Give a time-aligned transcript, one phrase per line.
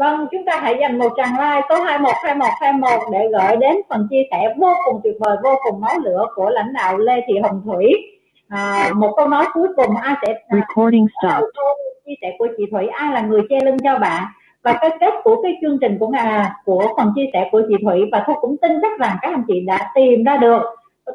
[0.00, 4.22] Vâng, chúng ta hãy dành một tràng like số 212121 để gửi đến phần chia
[4.30, 7.62] sẻ vô cùng tuyệt vời, vô cùng máu lửa của lãnh đạo Lê Thị Hồng
[7.64, 7.86] Thủy.
[8.48, 11.44] À, một câu nói cuối cùng ai sẽ Recording stop.
[12.06, 14.24] chia sẻ của chị Thủy ai là người che lưng cho bạn
[14.62, 17.74] và cái kết của cái chương trình của à, của phần chia sẻ của chị
[17.82, 20.62] Thủy và tôi cũng tin chắc rằng các anh chị đã tìm ra được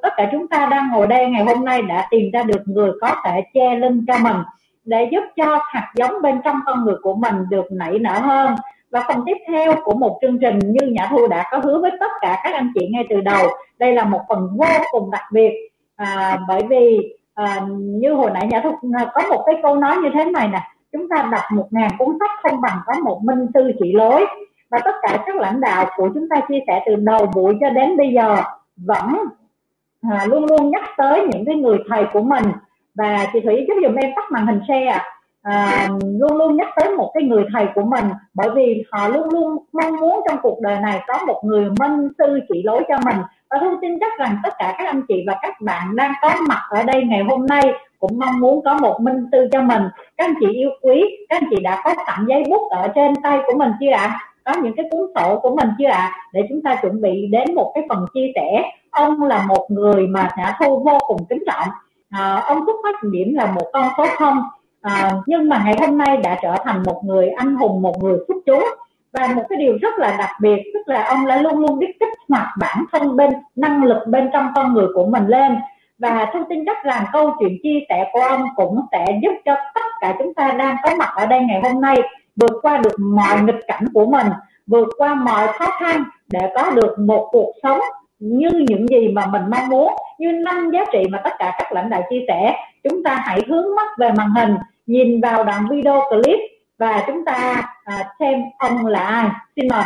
[0.02, 2.92] tất cả chúng ta đang ngồi đây ngày hôm nay đã tìm ra được người
[3.02, 4.38] có thể che lưng cho mình
[4.86, 8.56] để giúp cho hạt giống bên trong con người của mình được nảy nở hơn
[8.96, 11.91] và phần tiếp theo của một chương trình như Nhã Thu đã có hứa với
[11.99, 13.48] tất cả các anh chị ngay từ đầu
[13.80, 15.52] đây là một phần vô cùng đặc biệt.
[15.95, 18.72] À, bởi vì à, như hồi nãy Nhã Thu
[19.13, 22.17] có một cái câu nói như thế này nè chúng ta đọc một ngàn cuốn
[22.20, 24.26] sách không bằng có một minh sư chỉ lối.
[24.72, 27.70] Và tất cả các lãnh đạo của chúng ta chia sẻ từ đầu buổi cho
[27.70, 28.41] đến bây giờ
[28.75, 29.17] vẫn
[30.12, 32.45] à, luôn luôn nhắc tới những cái người thầy của mình.
[32.95, 35.03] Và chị Thủy giúp dùm em tắt màn hình xe à,
[35.45, 35.88] à,
[36.20, 39.58] luôn luôn nhắc tới một cái người thầy của mình bởi vì họ luôn luôn
[39.73, 43.17] mong muốn trong cuộc đời này có một người minh sư chỉ lối cho mình.
[43.50, 46.36] Và tôi tin chắc rằng tất cả các anh chị và các bạn đang có
[46.50, 49.81] mặt ở đây ngày hôm nay cũng mong muốn có một minh sư cho mình.
[50.17, 53.14] Các anh chị yêu quý các anh chị đã có sẵn giấy bút ở trên
[53.23, 54.20] tay của mình chưa ạ?
[54.44, 56.11] Có những cái cuốn sổ của mình chưa ạ?
[56.11, 56.16] À?
[56.33, 58.72] để chúng ta chuẩn bị đến một cái phần chia sẻ.
[58.92, 61.67] Ông là một người mà đã thu vô cùng kính trọng.
[62.09, 64.44] À, ông xuất phát điểm là một con số không
[64.86, 68.17] à, nhưng mà ngày hôm nay đã trở thành một người anh hùng một người
[68.28, 68.66] xuất chúng
[69.14, 72.00] và một cái điều rất là đặc biệt tức là ông đã luôn luôn biết
[72.00, 75.55] kích hoạt bản thân bên năng lực bên trong con người của mình lên.
[76.00, 79.55] Và tôi tin chắc rằng câu chuyện chia sẻ của ông cũng sẽ giúp cho
[79.75, 82.02] tất cả chúng ta đang có mặt ở đây ngày hôm nay
[82.36, 84.27] vượt qua được mọi nghịch cảnh của mình
[84.67, 87.80] vượt qua mọi khó khăn để có được một cuộc sống
[88.20, 89.94] như những gì mà mình mong muốn.
[90.20, 93.42] Như năm giá trị mà tất cả các lãnh đạo chia sẻ chúng ta hãy
[93.47, 94.55] hướng mắt về màn hình
[94.86, 96.39] nhìn vào đoạn video clip
[96.78, 99.30] và chúng ta à, xem ông là ai.
[99.55, 99.86] Xin mời.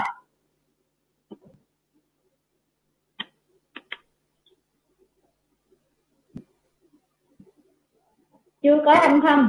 [8.62, 9.48] Chưa có âm thanh.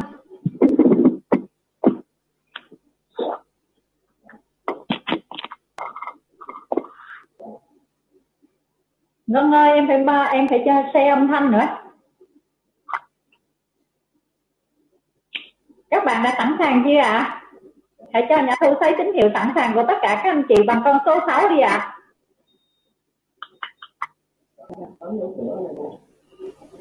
[9.26, 11.89] Ngân ơi em phải ba em phải cho xe âm thanh nữa.
[15.90, 17.12] Các bạn đã sẵn sàng chưa ạ?
[17.12, 17.40] À?
[18.12, 20.54] hãy cho nhà thu thấy tín hiệu sẵn sàng của tất cả các anh chị
[20.66, 21.70] bằng con số 6 đi ạ.
[21.70, 21.96] À.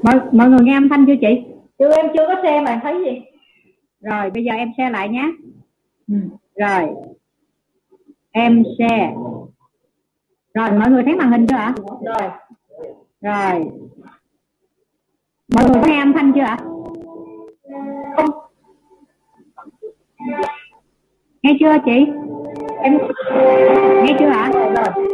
[0.04, 1.44] mọi, mọi người nghe âm thanh chưa chị?
[1.80, 3.22] Chưa em chưa có xe mà thấy gì?
[4.02, 5.32] Rồi bây giờ em xe lại nhé.
[6.08, 6.16] Ừ.
[6.56, 6.90] rồi.
[8.32, 9.14] Em xe
[10.54, 11.74] rồi mọi người thấy màn hình chưa ạ?
[12.06, 12.30] Rồi.
[13.22, 13.70] Rồi.
[15.56, 16.58] Mọi người nghe âm thanh chưa ạ?
[18.16, 18.49] Không
[21.44, 22.06] nghe chưa chị?
[22.82, 22.98] Em
[24.04, 24.52] nghe chưa hả?
[24.54, 25.06] Rồi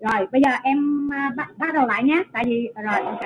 [0.00, 2.22] rồi bây giờ em à, bắt, bắt đầu lại nhé.
[2.32, 3.20] Tại vì rồi ok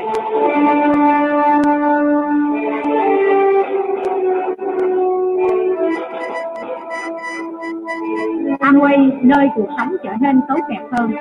[8.81, 11.13] quay nơi cuộc sống trở nên tốt đẹp hơn.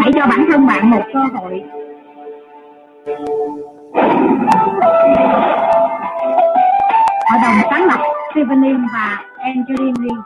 [0.00, 1.62] Hãy cho bản thân bạn một cơ hội.
[7.30, 8.00] Hội đồng sáng lập
[8.30, 10.16] Steven và Angeline Lee.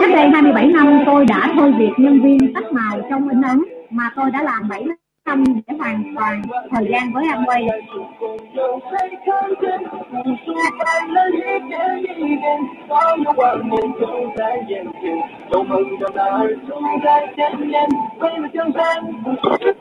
[0.00, 3.62] Cách đây 27 năm, tôi đã thôi việc nhân viên tách màu trong in ấn
[3.90, 7.68] mà tôi đã làm 7 năm để hoàn toàn thời gian với Amway.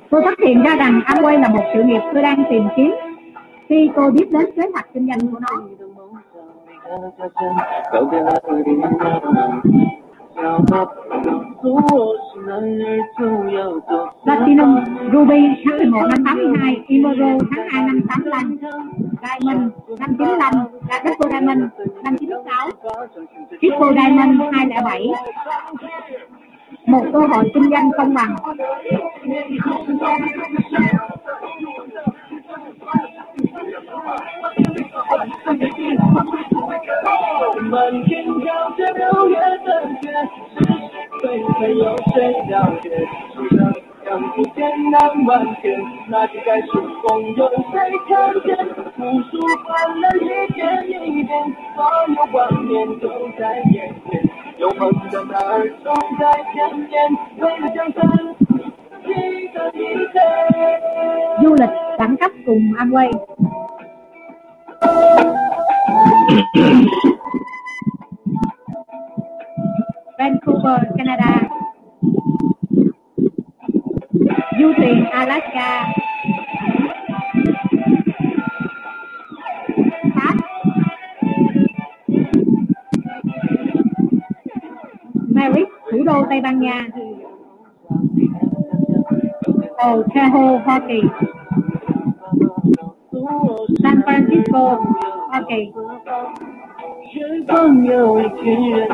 [0.09, 2.95] Tôi phát hiện ra rằng Amway là một sự nghiệp tôi đang tìm kiếm
[3.69, 5.61] khi tôi biết đến kế hoạch kinh doanh của nó.
[14.23, 14.83] Platinum,
[15.13, 18.57] Ruby tháng 11 năm 82, Imoro tháng 2 năm 85,
[19.21, 20.53] Diamond năm 95,
[21.03, 21.63] Double Diamond
[22.03, 22.69] năm 96,
[23.61, 25.07] Triple Diamond 207.
[26.85, 28.35] Một cơ hội kinh doanh công bằng.
[37.69, 39.35] 满天飘着六月
[39.65, 39.67] 的
[40.01, 40.03] 雪，
[40.53, 40.55] 是
[41.21, 41.23] 谁？
[41.59, 42.13] 没有谁
[42.49, 42.85] 了解。
[43.33, 45.55] 是这样，不见，难忘。
[45.55, 47.35] 天，那就该是风。
[47.35, 47.73] 有谁
[48.07, 48.47] 看见？
[48.97, 49.31] 无数
[49.63, 51.31] 欢乐，一点一点，
[51.75, 51.77] 所
[52.07, 53.03] 有画面都
[53.37, 53.41] 在
[53.71, 54.23] 眼前。
[54.57, 56.95] 有梦的那儿，总在天边，
[57.37, 58.44] 为了江山。
[61.43, 61.69] Du lịch
[61.99, 63.11] đẳng cấp cùng Amway.
[70.17, 71.41] Vancouver, Canada.
[74.59, 75.87] Du thuyền Alaska.
[80.15, 80.33] Pháp.
[85.29, 86.87] Madrid, thủ đô Tây Ban Nha
[89.77, 91.01] ở Tahoe, Hoa Kỳ,
[93.83, 94.75] San Francisco,
[95.29, 95.71] Hoa Kỳ.
[97.47, 98.87] Có nhiều chuyện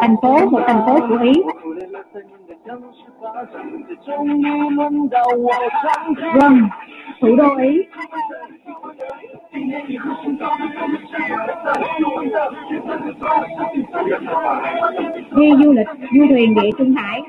[0.00, 1.32] thành phố một thành phố của Ý.
[6.40, 6.68] Vâng,
[7.20, 7.82] thủ đô Ý.
[15.36, 17.22] Đi du lịch, du thuyền địa Trung Hải.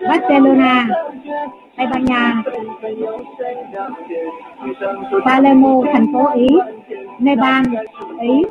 [0.00, 0.86] Barcelona,
[1.76, 2.42] Tây Ban Nha,
[5.24, 6.48] Palermo, thành phố Ý,
[7.18, 7.62] Nepal,
[8.20, 8.44] Ý,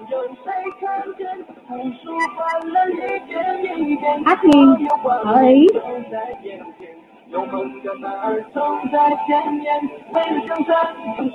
[4.26, 4.76] Áp Nghiên,
[5.24, 5.68] ở Ý,
[7.32, 8.62] 永恒的那儿总
[8.92, 8.98] 在
[9.28, 9.66] 前面，
[10.14, 10.70] 为了江山。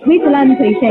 [0.04, 0.86] Switzerland, Thụy Sĩ,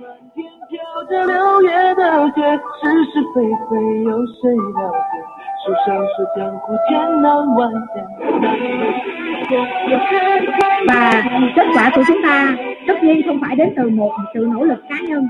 [0.00, 0.04] 漫
[0.34, 0.70] 天飘
[1.08, 2.02] 着六月的
[2.34, 2.38] 雪，
[2.82, 3.36] 是是非
[3.70, 3.70] 非
[4.02, 4.42] 有谁
[4.74, 5.33] 了解？
[5.66, 8.04] 书上说江湖艰难万险。
[10.88, 11.22] và
[11.56, 14.84] kết quả của chúng ta tất nhiên không phải đến từ một sự nỗ lực
[14.88, 15.28] cá nhân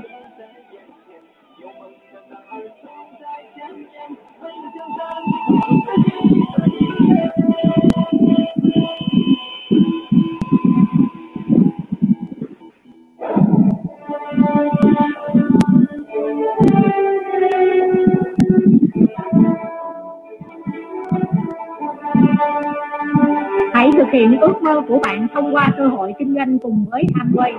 [26.66, 27.52] cùng với Amway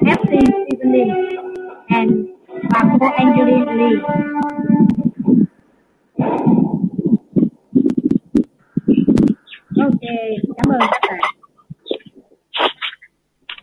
[0.00, 0.40] FC
[0.76, 1.08] Stephen
[1.86, 2.12] and
[2.70, 4.00] và cô Angeline Lee
[9.80, 10.00] Ok,
[10.56, 11.20] cảm ơn các bạn.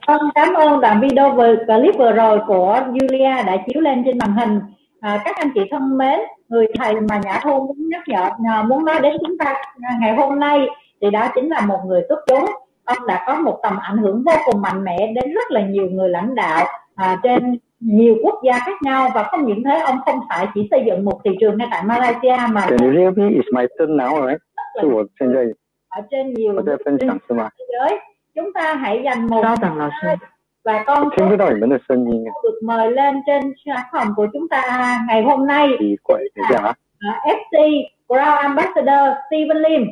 [0.08, 4.18] Vâng, cảm ơn đoạn video vừa clip vừa rồi của Julia đã chiếu lên trên
[4.18, 4.60] màn hình.
[5.00, 6.20] À, các anh chị thân mến,
[6.50, 9.92] người thầy mà Nhã Thu muốn nhắc nhở, à, muốn nói đến chúng ta à,
[10.02, 10.68] ngày hôm nay
[11.02, 12.46] thì đó chính là một người xuất chúng
[12.91, 15.87] Ông đã có một tầm ảnh hưởng vô cùng mạnh mẽ đến rất là nhiều
[15.91, 19.97] người lãnh đạo à, trên nhiều quốc gia khác nhau và không những thế ông
[20.05, 23.19] không phải chỉ xây dựng một thị trường ngay tại Malaysia mà Can you hear
[23.19, 23.25] me?
[23.25, 24.41] It's my turn now, right?
[24.81, 25.41] 是我现在
[25.89, 27.51] ở trên nhiều 我在分享是吗？
[27.59, 27.99] thế giới
[28.35, 30.19] chúng ta hãy dành một 稍等，老师。
[30.65, 34.63] và con 我听不到你们的声音啊， được mời lên trên sản phẩm của chúng ta
[35.09, 39.87] ngày hôm nay 奇怪，等一下啊， à, FC Ground Ambassador Stephen Lim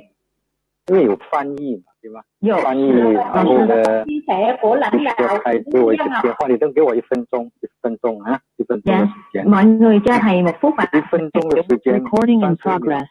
[0.86, 2.21] 因为有翻译嘛， 对吗？
[2.39, 10.87] 有翻译，然后呢，chia sẻ của 必须要开给我一个电话，你等给我一分钟，一分钟啊，一分钟的时间，mọi người cho thầy một phút ạ.
[10.97, 13.07] 一分钟的时间，Recording in progress.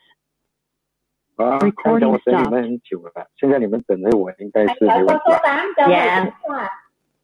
[1.37, 5.31] 啊，看着我等你们很久了，现在你们等着我应该是没 qua 问 số 题。
[5.45, 6.25] 8 cho Dạ.
[6.25, 6.69] người chúng ta.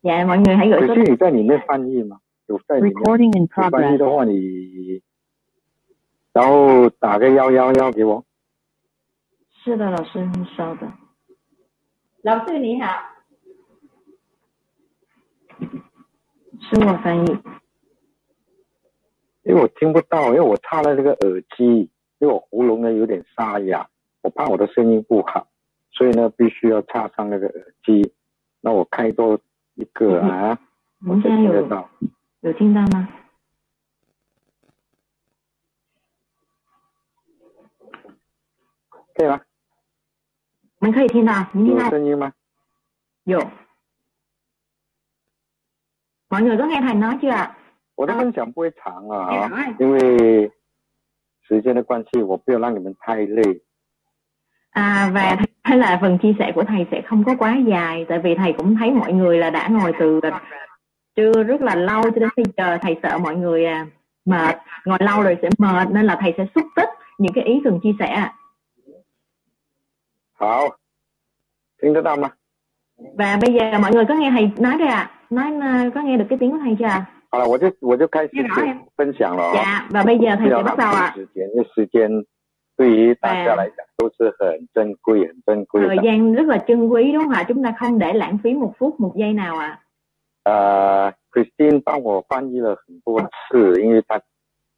[0.03, 2.19] Dạ, mọi người hãy gửi 可是你在里面翻译吗？
[2.47, 5.01] 有在里面 recording in 有翻译.的话，你
[6.35, 8.23] 然后打个幺幺幺给我。
[9.65, 10.93] 是的，老师，你稍等。
[12.25, 12.89] 老 sư 你好
[16.59, 17.31] 是我翻译。
[19.43, 23.87] 因为我听不到，因为我插了这个耳机，因为我喉咙呢有点沙哑，
[24.23, 25.47] 我怕我的声音不好，
[25.91, 28.15] 所以呢必须要插上那个耳机。
[28.63, 29.39] 那我开多
[29.75, 30.59] 一个啊，
[31.07, 31.91] 我现在有听得到。
[32.41, 33.07] 有听到吗？
[39.15, 39.29] 可以
[40.84, 40.84] 吗？
[40.84, 42.34] 我们可以听到，您听有到声音吗？
[43.26, 43.40] 有。
[46.30, 47.56] mọi người có nghe thầy nói chưa ạ?
[47.96, 49.76] 我的分享不会长啊， Nghe rõ.
[49.80, 50.52] 因为
[51.48, 53.62] 时间的关系，我不要让你们太累。
[54.72, 58.20] À, và thế là phần chia sẻ của thầy sẽ không có quá dài tại
[58.20, 60.20] vì thầy cũng thấy mọi người là đã ngồi từ
[61.16, 63.88] trưa rất là lâu cho đến bây giờ thầy sợ mọi người à,
[64.26, 67.62] mệt ngồi lâu rồi sẽ mệt nên là thầy sẽ xúc tích những cái ý
[67.64, 68.30] cần chia sẻ
[70.44, 70.44] ạ.
[70.44, 70.76] 好，
[71.80, 72.32] 听得到吗？
[73.18, 76.18] và bây giờ mọi người có nghe thầy nói rồi ạ nói à, có nghe
[76.18, 78.78] được cái tiếng của thầy chưa ạ 好了，我就我就开始 Nghe rõ em.
[78.98, 82.26] 分享了啊、 dạ và bây giờ 不 thầy 要 sẽ 浪 bắt đầu 费 ạ 时间，因为时间
[82.76, 86.04] 对于大家来讲都是很珍贵、很珍贵 thời 的。
[86.04, 88.74] gian rất là trân quý đúng không ạ chúng ta không để lãng phí một
[88.80, 89.80] phút một giây nào ạ
[90.44, 94.20] 呃，Christine 帮我翻译了很多次，因为她，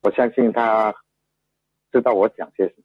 [0.02, 0.94] 我相信她
[1.92, 2.76] 知道我讲些什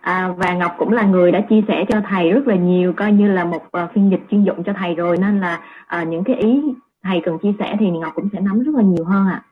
[0.00, 3.12] à, và Ngọc cũng là người đã chia sẻ cho thầy rất là nhiều coi
[3.12, 6.24] như là một ờ, phiên dịch chuyên dụng cho thầy rồi nên là ờ, những
[6.24, 6.62] cái ý
[7.02, 9.44] thầy cần chia sẻ thì Ngọc cũng sẽ nắm rất là nhiều hơn ạ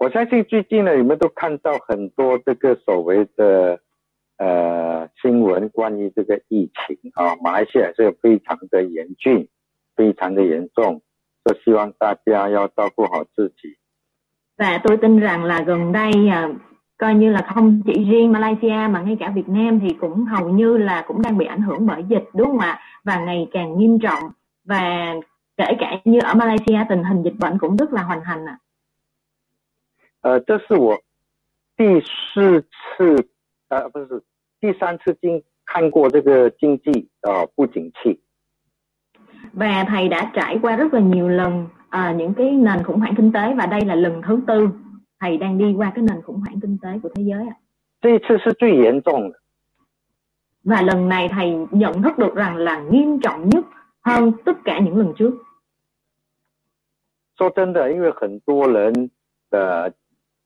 [0.00, 3.80] 我相信最近呢，你们都看到很多这个所谓的
[4.36, 9.48] 呃新闻，关于这个疫情啊，马来西亚是非常的严峻，
[9.96, 11.02] 非常的严重，
[11.42, 13.76] 所以希望大家要照顾好自己。
[14.58, 16.48] và tôi tin rằng là gần đây à,
[16.98, 20.48] coi như là không chỉ riêng Malaysia mà ngay cả Việt Nam thì cũng hầu
[20.48, 23.78] như là cũng đang bị ảnh hưởng bởi dịch đúng không ạ và ngày càng
[23.78, 24.22] nghiêm trọng
[24.64, 25.14] và
[25.56, 28.58] kể cả như ở Malaysia tình hình dịch bệnh cũng rất là hoành hành ạ
[30.20, 31.00] 呃，这是我
[31.76, 32.60] 第四
[32.96, 33.28] 次，
[33.68, 34.24] 呃，不是
[34.60, 38.20] 第三次经看过这个经济呃不景气。
[39.52, 43.14] và thầy đã trải qua rất là nhiều lần à, những cái nền khủng hoảng
[43.16, 44.68] kinh tế và đây là lần thứ tư
[45.20, 47.56] thầy đang đi qua cái nền khủng hoảng kinh tế của thế giới ạ
[48.00, 49.34] 这一次是最严重的，
[50.64, 53.64] và lần này thầy nhận thức được rằng là nghiêm trọng nhất
[54.00, 55.34] hơn tất cả những lần trước
[57.36, 59.10] 说真的，因为很多人
[59.50, 59.90] 呃，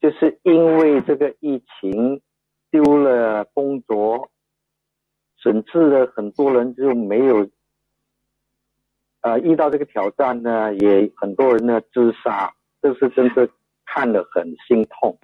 [0.01, 2.21] 就是因为这个疫情
[2.71, 4.31] 丢了工作，
[5.39, 7.49] 甚至了很多人就没有，
[9.23, 13.49] 呃，遇到这个挑战呢，也很多人呢自杀，这是真的
[13.87, 15.17] 看了很心痛。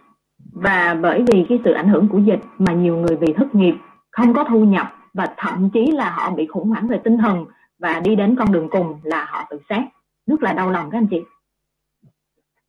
[0.53, 3.75] và bởi vì cái sự ảnh hưởng của dịch mà nhiều người bị thất nghiệp
[4.11, 7.47] không có thu nhập và thậm chí là họ bị khủng hoảng về tinh thần
[7.79, 9.83] và đi đến con đường cùng là họ tự sát
[10.27, 11.25] rất là đau lòng các anh chị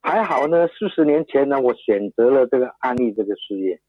[0.01, 3.79] 还好呢，四十年前呢，我选择了这个安利这个事业，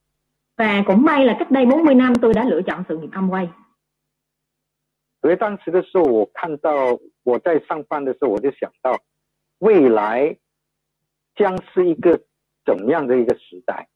[0.56, 3.48] và cũng may là cách đây 40 năm tôi đã lựa chọn sự nghiệp Amway
[5.22, 8.98] 所以当时的时候，我看到 我在上班的时候，我就想到
[9.58, 10.36] 未来
[11.34, 12.20] 将是一个
[12.64, 13.88] 怎么样的一个时代。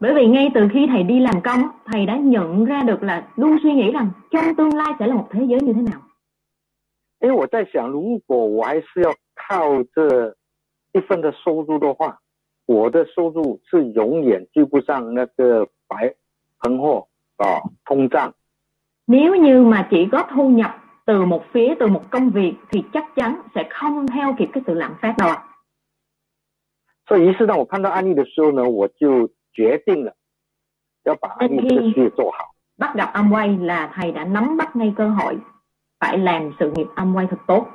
[0.00, 3.28] bởi vì ngay từ khi thầy đi làm công thầy đã nhận ra được là
[3.36, 6.00] luôn suy nghĩ rằng trong tương lai sẽ là một thế giới như thế nào
[7.20, 10.36] 因为我在想，如果我还是要靠这
[10.92, 12.18] 一份的收入的话，
[12.66, 16.14] 我的收入是永远追不上那个白
[16.60, 17.06] 通货
[17.36, 18.32] 啊通胀。
[19.06, 20.70] nếu như mà chỉ có thu nhập
[21.06, 24.62] từ một phía từ một công việc thì chắc chắn sẽ không theo kịp cái
[24.66, 25.42] sự lạm phát đâu ạ
[27.06, 30.14] 所以，于是当我看到安利的时候呢，我就决定了
[31.04, 32.54] 要把安利这个事业做好。
[32.78, 35.38] bắt gặp Amway là thầy đã nắm bắt ngay cơ hội
[36.00, 37.66] phải làm sự nghiệp Amway thật tốt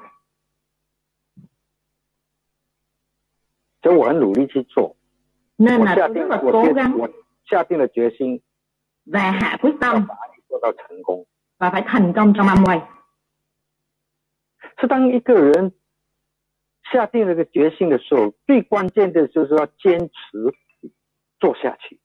[3.81, 4.95] 所以我很努力去做，
[5.57, 7.09] nên 我 là 下 tôi 定 rất là 我 cố 决 gắng 我
[7.45, 8.41] 下定了决心
[9.05, 11.25] và hạ quyết 要 tâm 把安利做到成功。
[11.59, 12.79] và phải thành công trong Amway
[14.81, 15.71] 是当一个人
[16.91, 20.53] 下定了个决心的时候，最关键的就是要坚持
[21.39, 21.99] 做下去。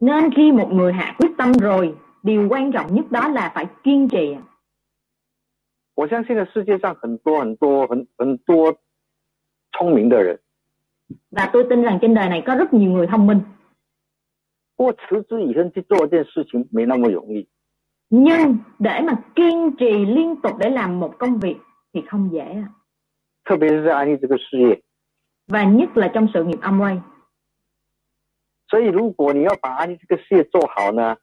[0.00, 3.66] nên khi một người hạ quyết tâm rồi điều quan trọng nhất đó là phải
[3.82, 4.38] kiên trì
[5.94, 8.76] 我相信呢，世界上很多很多很很多
[9.72, 10.38] 聪明的人，
[11.30, 13.40] và tôi tin rằng trên đời này có rất nhiều người thông minh
[14.76, 17.48] 不过持之以恒去做一件事情没那么容易。
[18.10, 21.56] nhưng để mà kiên trì liên tục để làm một công việc
[21.92, 22.68] thì không dễ ạ.
[23.44, 24.82] 特别是在安利这个事业，
[25.46, 27.00] và nhất là trong sự nghiệp Amway
[28.68, 31.16] 所以如果你要把安利这个事业做好呢，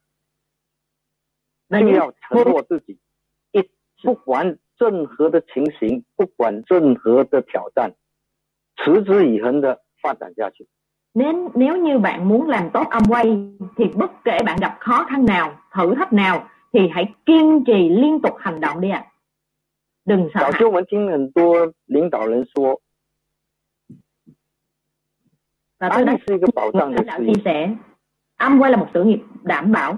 [1.68, 2.98] và 就 những 要承诺自己，
[3.52, 3.62] 一
[4.02, 7.94] 不管任何的情形，不管任何的挑战，
[8.76, 10.66] 持之以恒的发展下去。
[11.14, 15.24] nếu nếu như bạn muốn làm tốt Amway thì bất kể bạn gặp khó khăn
[15.24, 19.06] nào thử thách nào thì hãy kiên trì liên tục hành động đi ạ
[20.33, 22.81] 早期我们听很多领导人说
[25.77, 27.43] ，và tôi đã 利是一个保障的 lãnh đạo 事 chia 业。
[27.43, 27.77] sẻ
[28.37, 29.97] Amway là một sự nghiệp đảm bảo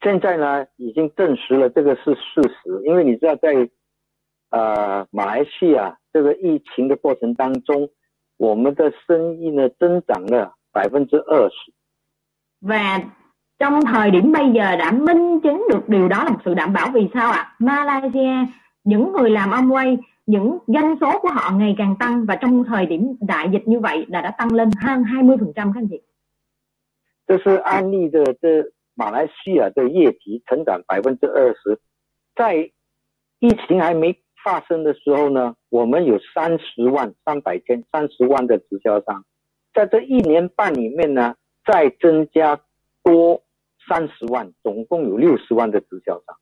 [0.00, 3.68] 现在呢，已经证实了这个是事实，因为你知道在
[4.50, 7.90] 呃马来西亚这个疫情的过程当中，
[8.36, 11.72] 我们的生意呢增长了百分之二十。
[12.60, 13.00] và
[13.59, 16.73] trong thời điểm bây giờ đã minh chứng được điều đó là một sự đảm
[16.73, 18.51] bảo vì sao ạ Malaysia
[18.83, 22.85] những người làm Amway những doanh số của họ ngày càng tăng và trong thời
[22.85, 26.01] điểm đại dịch như vậy là đã tăng lên hơn 20% các anh chị
[27.27, 31.79] 这是安利的这马来西亚的业绩成长百分之二十，
[32.35, 32.71] 在
[33.39, 39.23] 疫情还没发生的时候呢，我们有三十万、三百千、三十万的直销商，
[39.73, 41.35] 在这一年半里面呢，
[41.65, 42.59] 再增加
[43.03, 43.41] 多
[43.89, 46.35] 三十万，总共有六十万的直销商。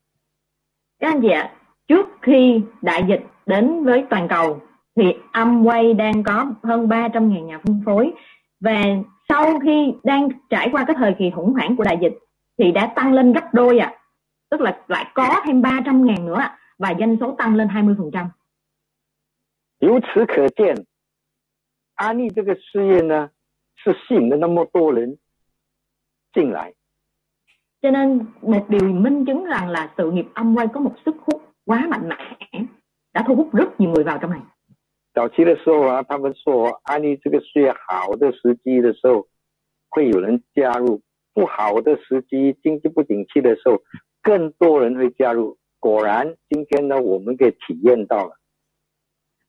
[0.98, 1.54] Các anh chị ạ,
[1.88, 4.60] trước khi đại dịch đến với toàn cầu
[4.96, 8.12] thì Amway đang có hơn 300.000 nhà phân phối
[8.60, 8.82] và
[9.28, 12.18] sau khi đang trải qua cái thời kỳ khủng hoảng của đại dịch
[12.58, 13.94] thì đã tăng lên gấp đôi ạ.
[14.50, 18.30] Tức là lại có thêm 300.000 nữa ạ, và doanh số tăng lên 20%.
[19.78, 20.84] 由此可见，
[21.94, 23.30] 安利这个事业呢，
[23.76, 25.18] 是吸引了那么多人
[26.34, 26.74] 进来。
[27.82, 31.42] Cho nên một điều minh chứng rằng là sự nghiệp Amway có một sức hút
[31.66, 32.64] quá mạnh mẽ
[33.14, 34.40] đã thu hút rất nhiều người vào trong này.
[35.12, 39.26] 早期的时候啊，他们说安利这个事业好的时机的时候，
[39.88, 41.00] 会有人加入；
[41.34, 43.82] 不好的时机，经济不景气的时候，
[44.22, 45.58] 更多人会加入。
[45.80, 48.36] 果然，今天呢，我们给体验到了。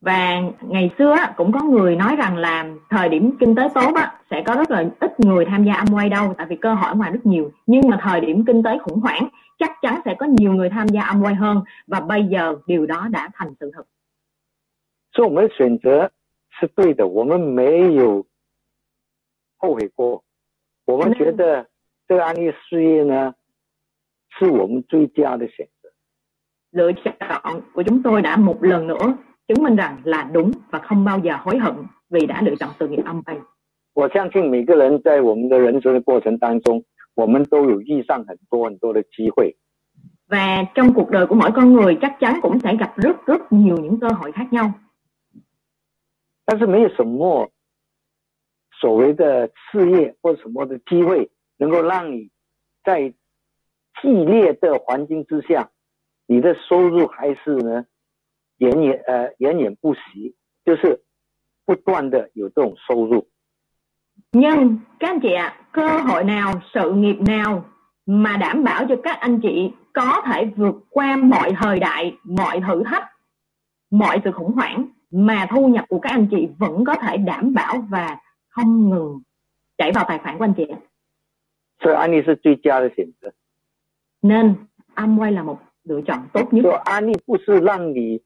[0.02, 3.92] Và ngày xưa á, cũng có người nói rằng là thời điểm kinh tế tốt
[3.96, 6.90] á, sẽ có rất là ít người tham gia Amway đâu tại vì cơ hội
[6.90, 7.52] ở ngoài rất nhiều.
[7.66, 9.28] Nhưng mà thời điểm kinh tế khủng hoảng
[9.60, 13.08] chắc chắn sẽ có nhiều người tham gia Amway hơn và bây giờ điều đó
[13.12, 13.84] đã thành sự thật.
[15.14, 16.10] 所以我们的选择
[16.50, 18.26] 是对的，我们没有
[19.58, 20.24] 后悔过。
[20.86, 21.68] 我们觉得
[22.08, 23.36] 这个安利事业呢，
[24.30, 25.90] 是我们最佳的选择。
[26.72, 30.80] Lựa chọn của chúng tôi đã một lần nữa chứng minh rằng là đúng và
[30.80, 31.74] không bao giờ hối hận
[32.10, 33.40] vì đã lựa chọn sự nghiệp Amway.
[33.94, 36.84] 我相信每个人在我们的人生的过程当中，
[37.14, 39.58] 我们都有遇上很多很多的机会。
[40.28, 43.52] Và trong cuộc đời của mỗi con người chắc chắn cũng sẽ gặp rất rất
[43.52, 44.72] nhiều những cơ hội khác nhau.
[46.46, 47.50] 但是没有什么
[48.82, 52.30] 所谓的事业或什么的机会，能够让你
[52.84, 53.14] 在
[54.02, 55.70] 激烈的环境之下，
[56.28, 57.86] 你的收入还是呢
[58.58, 60.36] 延延呃延延不息，
[60.66, 61.04] 就是
[61.66, 63.28] 不断的有这种收入。
[64.34, 67.66] Nhưng các anh chị ạ, cơ hội nào, sự nghiệp nào
[68.06, 72.62] mà đảm bảo cho các anh chị có thể vượt qua mọi thời đại, mọi
[72.68, 73.04] thử thách,
[73.90, 77.54] mọi sự khủng hoảng mà thu nhập của các anh chị vẫn có thể đảm
[77.54, 78.18] bảo và
[78.50, 79.22] không ngừng
[79.78, 80.78] chảy vào tài khoản của anh chị ạ.
[81.80, 83.34] 所以安利是最佳的选择。
[84.22, 84.56] Nên
[84.96, 86.62] Amway là một lựa chọn tốt nhất.
[86.62, 88.22] 说安利不是让你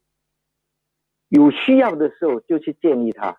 [1.30, 3.36] 有需要的时候就去建立它，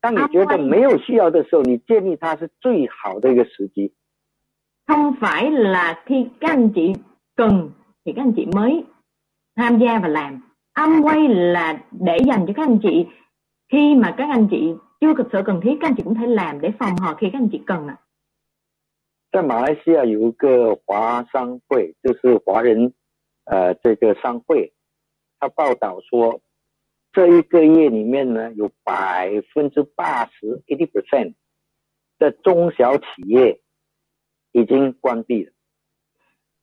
[0.00, 3.92] 当你觉得没有需要的时候，你建立它是最好的一个时机。
[4.86, 6.92] Không phải là khi các anh chị
[7.36, 7.70] cần
[8.04, 8.84] thì các anh chị mới
[9.56, 10.42] tham gia và làm.
[10.74, 13.06] Amway là để dành cho các anh chị
[13.68, 16.26] khi mà các anh chị chưa thực sự cần thiết các anh chị cũng thể
[16.26, 17.98] làm để phòng hờ khi các anh chị cần ạ.
[19.32, 22.94] 在马来西亚有一个华商会，就是华人
[23.44, 24.72] 呃这个商会，
[25.40, 26.40] 他报道说，
[27.12, 31.34] 这一个月里面呢，有百分之八十 （eighty percent）
[32.18, 33.60] 的中小企业
[34.52, 35.52] 已经关闭了。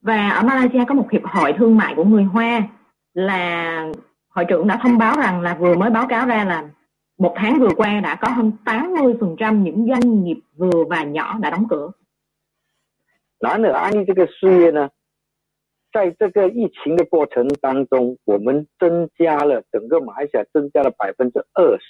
[0.02, 2.67] Và ở Malaysia có một hiệp hội thương mại của người Hoa
[3.13, 3.91] là
[4.30, 6.69] hội trưởng đã thông báo rằng là vừa mới báo cáo ra là
[7.17, 11.49] một tháng vừa qua đã có hơn 80% những doanh nghiệp vừa và nhỏ đã
[11.49, 11.91] đóng cửa.
[13.39, 14.89] 然而，安利这个事业呢，
[15.92, 21.85] 在这个疫情的过程当中我们增加了整个马来西亚增加了百分之二十。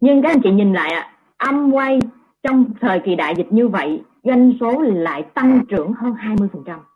[0.00, 1.98] 应该怎样来啊安慰
[2.42, 6.86] 政策给大家因为人手来当中后还没紧张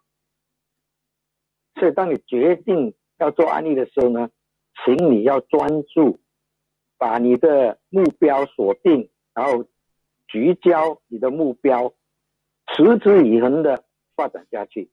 [1.79, 4.31] 所以当你决定要做安利的时候呢
[4.85, 6.19] 请你要专注
[6.99, 9.65] 把你的目标锁定然后
[10.27, 11.93] 聚焦你的目标
[12.75, 13.85] 持之以恒的
[14.17, 14.91] 发展下去。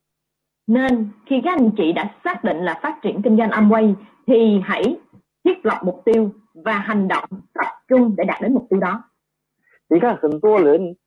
[0.67, 3.93] Nên khi các anh chị đã xác định là phát triển kinh doanh Amway
[4.27, 4.99] thì hãy
[5.43, 7.23] thiết lập mục tiêu và hành động
[7.53, 9.03] tập trung để đạt đến mục tiêu đó.
[9.89, 10.97] 你看，很多人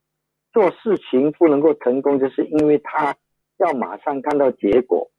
[0.53, 3.15] 做事情不能够成功，就是因为他
[3.59, 5.11] 要马上看到结果，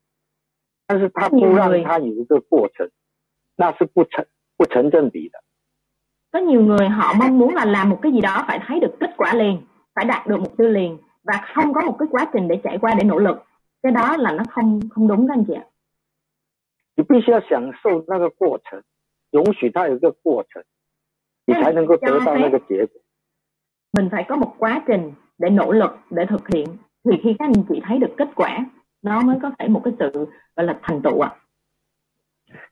[0.87, 2.89] 但是他不让他有一个过程，
[3.55, 4.25] 那是不成
[4.57, 5.39] 不成正比的。
[6.31, 8.95] Có nhiều người họ mong muốn là làm một cái gì đó phải thấy được
[8.99, 9.61] kết quả liền,
[9.95, 12.77] phải đạt được mục tiêu liền và không có một cái quá trình để trải
[12.81, 13.37] qua để nỗ lực.
[13.85, 15.65] Cái đó là nó không không đúng các anh chị ạ.
[16.95, 18.83] 你必须要享受那个过程，
[19.31, 20.63] 容许它有一个过程，
[21.45, 23.01] 你才能够得到那个结果。
[23.93, 26.65] Mình phải có một quá trình để nỗ lực, để thực hiện
[27.03, 28.65] thì khi các anh chị thấy được kết quả
[29.01, 31.35] nó mới có thể một cái sự gọi là thành tựu ạ.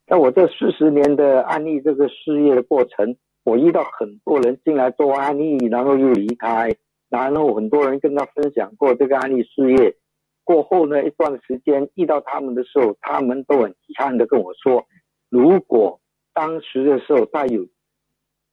[0.08, 6.76] 在我这四十年的安利这个事业的过程，我遇到很多人进来做安利，然后又离开，
[7.10, 9.96] 然后很多人跟他分享过这个安利事业。
[10.44, 14.86] 过后呢，一段时间遇到他们的时候，他们都很遗憾的跟我说，
[15.30, 16.00] 如果
[16.34, 17.66] 当时的时候他有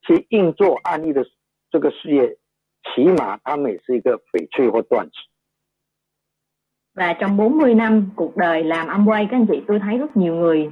[0.02, 1.24] 去硬做安利的
[1.70, 2.36] 这个事业
[2.94, 5.28] 起码他们也是一个翡翠或钻石。
[6.94, 10.34] và trong 40 năm cuộc đời làm Amway các anh chị tôi thấy rất nhiều
[10.34, 10.70] người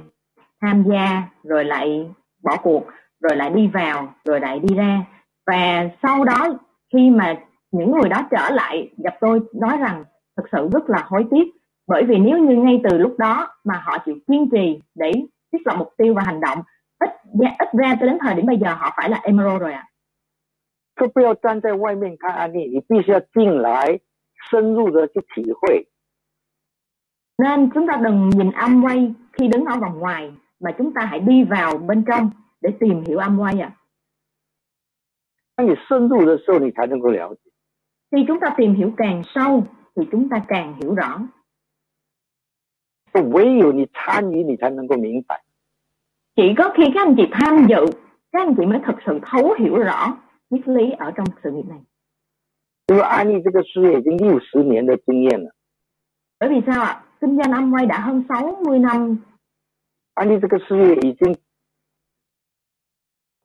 [0.61, 2.09] tham gia rồi lại
[2.43, 2.83] bỏ cuộc
[3.19, 5.05] rồi lại đi vào rồi lại đi ra
[5.47, 6.59] và sau đó
[6.93, 10.03] khi mà những người đó trở lại gặp tôi nói rằng
[10.39, 11.43] thực sự rất là hối tiếc
[11.87, 15.11] bởi vì nếu như ngay từ lúc đó mà họ chịu kiên trì để
[15.51, 16.57] thiết lập mục tiêu và hành động
[16.99, 17.09] ít
[17.59, 19.89] ít ra cho đến thời điểm bây giờ họ phải là emerald rồi ạ à.
[20.97, 23.99] 就不要站在外面看案例，你必须要进来，
[24.49, 25.87] 深入的去体会。
[27.37, 31.19] nên chúng ta đừng nhìn Amway khi đứng ở vòng ngoài mà chúng ta hãy
[31.19, 32.29] đi vào bên trong
[32.61, 33.75] để tìm hiểu Amway ạ.
[33.75, 33.77] À.
[35.57, 37.51] 当你深入的时候，你才能够了解。
[38.11, 39.63] Khi chúng ta tìm hiểu càng sâu
[39.99, 41.27] thì chúng ta càng hiểu rõ.
[43.13, 45.41] 唯有你参与，你才能够明白。
[46.35, 47.85] Chỉ có khi các anh chị tham dự,
[48.31, 50.17] các anh chị mới thực sự thấu hiểu rõ
[50.49, 51.79] triết lý ở trong sự nghiệp này.
[52.87, 55.55] 因为安利这个事业已经六十年的经验了，
[56.39, 57.03] Bởi vì sao ạ?
[57.19, 59.23] Kinh doanh Amway đã hơn 60 năm
[60.13, 61.37] 安利这个事业已经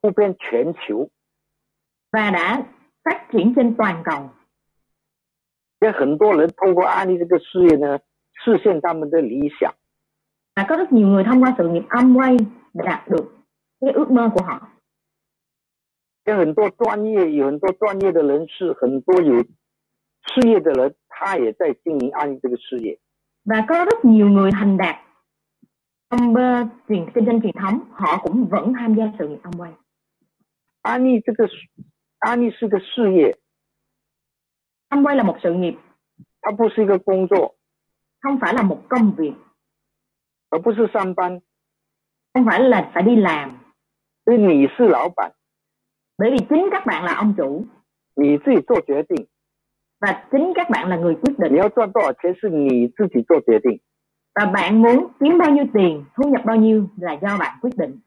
[0.01, 1.09] 铺遍全球，
[2.11, 2.63] và đã
[3.03, 4.29] phát triển trên toàn cầu.
[5.79, 7.99] 也很多人通过安利这个事业呢，
[8.43, 9.73] 实现他们的理想。
[10.55, 12.37] Và có rất nhiều người thông qua sự nghiệp Amway
[12.73, 13.33] để đạt được
[13.79, 14.67] cái ước mơ của họ.
[16.25, 19.43] 有很多专业，有很多专业的人士，很多有
[20.23, 22.99] 事业的人，他也在经营安利这个事业。
[23.43, 24.97] Và có rất nhiều người thành đạt
[26.09, 29.71] trong uh, truyền kinh doanh truyền thống, họ cũng vẫn tham gia sự nghiệp Amway.
[30.83, 31.49] 安利这个
[32.19, 33.37] 安利是个事业，
[34.95, 35.77] Amway là một sự nghiệp,
[36.41, 37.55] 它不是一个工作，
[38.21, 39.33] không phải là một công việc,
[40.49, 41.41] 而不是上班。
[42.33, 43.59] không phải là phải đi làm.
[44.25, 45.33] 所以你是老板，
[46.17, 47.65] Bởi vì chính các bạn là ông chủ
[48.15, 49.27] 你自己做决定，
[49.99, 51.57] và chính các bạn là người quyết 你 định.
[51.57, 53.79] 要赚多少钱是你自己做决定。
[54.33, 57.71] Và bạn muốn kiếm bao nhiêu tiền, thu nhập bao nhiêu là do bạn quyết
[57.77, 58.01] định.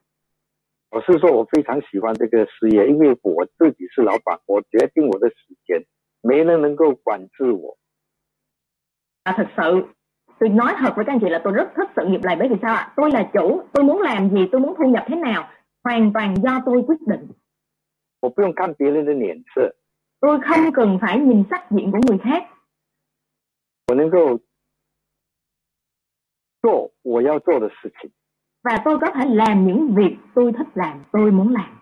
[0.90, 5.84] 我是说，我非常喜欢这个事业，因为我自己是老板，我决定我的时间，
[6.22, 7.76] 没人能够管制我。
[9.24, 9.88] Và thực sự
[10.38, 12.48] tôi nói thật với các anh chị là tôi rất thích sự nghiệp này bởi
[12.48, 12.92] vì sao ạ?
[12.96, 15.50] Tôi là chủ, tôi muốn làm gì, tôi muốn thu nhập thế nào,
[15.84, 17.28] hoàn toàn do tôi quyết định.
[18.20, 19.74] 我不用看别人的脸色，
[20.20, 22.42] Tôi không cần phải nhìn sắc diện của người khác
[23.86, 24.40] 我能够
[26.62, 28.10] 做我要做的事情。
[28.62, 31.80] và tôi có thể làm những việc tôi thích làm, tôi muốn làm.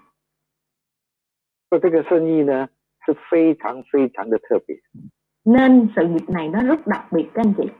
[1.71, 2.69] 做这个生意呢
[3.07, 4.77] 是非常非常的特别。
[5.45, 7.71] Nên sự nghiệp này nó rất đặc biệt các anh chị.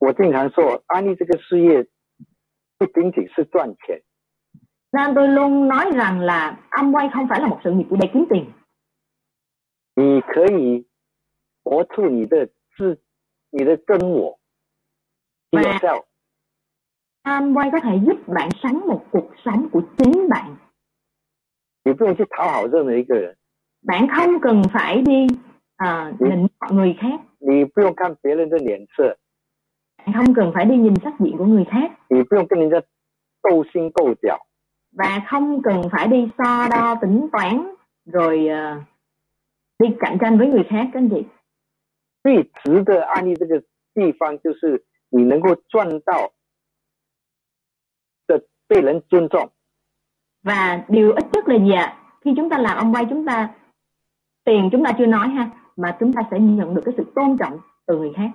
[0.00, 1.84] 我经常说，安利这个事业
[2.78, 4.00] 不仅仅是赚钱，
[4.92, 8.08] Nên tôi luôn nói rằng là Amway không phải là một sự nghiệp chỉ để
[8.12, 8.52] kiếm tiền.
[9.96, 10.86] 你可以
[11.64, 13.00] 活出你的自、
[13.50, 14.38] 你的真我
[15.50, 16.04] Và- yourself。
[17.24, 20.56] Amway có thể giúp bạn sống một cuộc sống của chính bạn.
[21.84, 23.36] 你不用去讨好任何一个人，
[23.82, 25.26] Bạn không cần phải đi
[25.76, 27.20] à, nịnh mọi người khác.
[27.38, 29.16] 你不用看别人的脸色，
[29.96, 31.90] Bạn không cần phải đi nhìn sắc diện của người khác.
[32.08, 32.82] 你不用跟人家
[33.42, 34.38] 斗心斗角，
[34.92, 38.84] Và không cần phải đi so đo tính toán rồi à,
[39.78, 41.26] đi cạnh tranh với người khác các anh chị.
[42.24, 43.62] 最值得安利这个
[43.94, 46.32] 地方就是你能够赚到
[48.26, 49.50] 的被人尊重，
[50.42, 53.54] và điều ít nhất là gì ạ khi chúng ta làm ông quay chúng ta
[54.44, 57.36] tiền chúng ta chưa nói ha mà chúng ta sẽ nhận được cái sự tôn
[57.38, 58.30] trọng từ người khác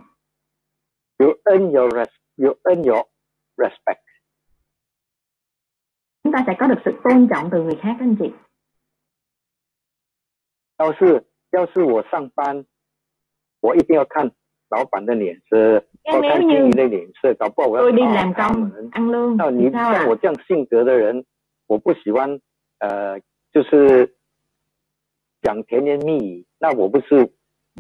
[1.19, 3.05] you earn your res, you earn your
[3.57, 3.99] respect。
[6.23, 8.31] chúng ta sẽ có được sự tôn trọng từ người khác các anh chị
[10.77, 12.65] 要是要是我上班，
[13.61, 14.31] 我一定要看
[14.69, 18.89] 老板的脸色， Cái 我 nếu 看经 như 理的脸色，搞不好我要 tôi đi 讨好 làm 他 công 们。
[18.91, 21.23] ăn lương 那 thì 你 sao 像 ạ 我这样性格的人，
[21.67, 22.39] 我不喜欢
[22.79, 23.19] 呃，
[23.51, 24.15] 就是
[25.41, 27.31] 讲甜言蜜语，那我不是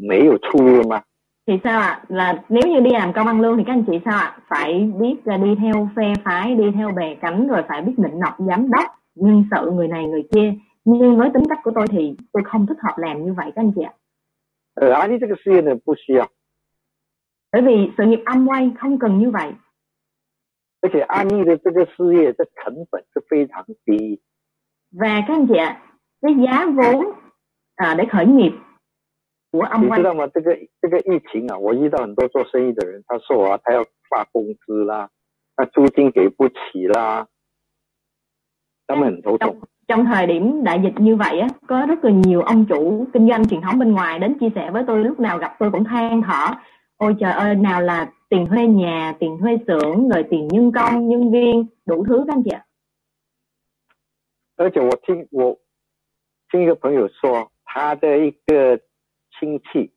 [0.01, 1.03] 没有出路了吗？
[1.45, 3.99] thì sao ạ là nếu như đi làm công ăn lương thì các anh chị
[4.05, 7.81] sao ạ phải biết là đi theo phe phái đi theo bè cánh rồi phải
[7.81, 8.85] biết định nọt giám đốc
[9.15, 10.53] nhưng sợ người này người kia
[10.85, 13.61] nhưng với tính cách của tôi thì tôi không thích hợp làm như vậy các
[13.61, 13.93] anh chị ạ
[14.75, 16.27] 呃，安利这个事业呢，不需要，
[17.51, 19.51] bởi vì sự nghiệp âm quay không cần như vậy
[20.81, 24.19] 而且安利的这个事业的成本是非常低，
[24.91, 25.81] và các anh chị ạ
[26.21, 27.11] cái giá vốn
[27.75, 28.51] à, để khởi nghiệp
[29.51, 30.27] của âm 你 quay 知道吗？
[30.33, 35.09] 这个这个疫情啊，我遇到很多做生意的人，他说啊，他要发工资啦，
[35.55, 37.27] 那租金给不起啦，
[38.87, 39.57] 他们很头痛。
[39.87, 43.29] trong thời điểm đại dịch như vậy á có rất là nhiều ông chủ kinh
[43.29, 45.83] doanh truyền thống bên ngoài đến chia sẻ với tôi lúc nào gặp tôi cũng
[45.83, 46.55] than thở
[46.97, 51.08] ôi trời ơi nào là tiền thuê nhà tiền thuê xưởng rồi tiền nhân công
[51.08, 52.64] nhân viên đủ thứ các anh chị ạ
[54.56, 55.56] 而且我听我
[56.50, 58.80] 听一个朋友说，他的一个
[59.38, 59.92] 亲戚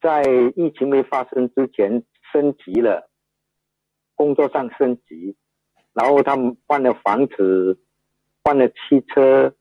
[0.00, 0.22] 在
[0.56, 3.10] 疫情没发生之前升级了，
[4.14, 5.36] 工作上升级，
[5.92, 7.78] 然后他们换了房子，
[8.42, 9.54] 换了汽车，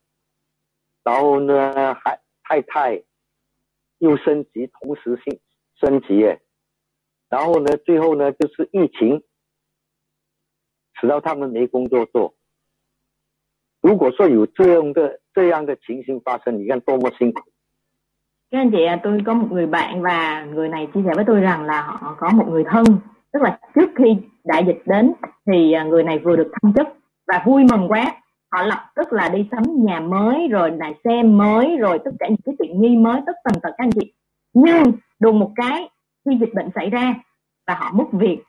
[1.03, 3.03] 然后呢还太太
[3.97, 5.39] 又升级，同时性
[5.81, 6.41] 升级耶，
[7.28, 9.22] 然后呢最后呢就是疫情，
[10.94, 12.34] 使到他们没工作做。
[13.80, 17.42] 如果说有这样的这样的情形发生，你看多么辛苦。
[18.50, 21.62] các anh chị tôi có một người bạn và người này chia sẻ với tôi rằng
[21.64, 22.84] là họ có một người thân
[23.32, 25.12] tức là trước khi đại dịch đến
[25.46, 26.88] thì à, người này vừa được thăng chức
[27.26, 31.22] và vui mừng quá họ lập tức là đi sắm nhà mới rồi lại xe
[31.22, 34.12] mới rồi tất cả những cái tiện nghi mới tất tần tật các anh chị
[34.52, 35.90] nhưng đùng một cái
[36.24, 37.14] khi dịch bệnh xảy ra
[37.66, 38.42] và họ mất việc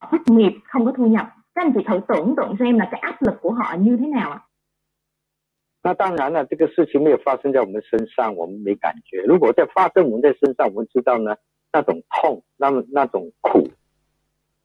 [0.00, 2.88] họ thất nghiệp không có thu nhập các anh chị thử tưởng tượng xem là
[2.90, 4.40] cái áp lực của họ như thế nào ạ
[5.80, 9.22] 那当然了，这个事情没有发生在我们身上，我们没感觉。
[9.22, 11.36] 如果在发生我们在身上，我们知道呢，
[11.72, 13.68] 那种痛，那么那种苦。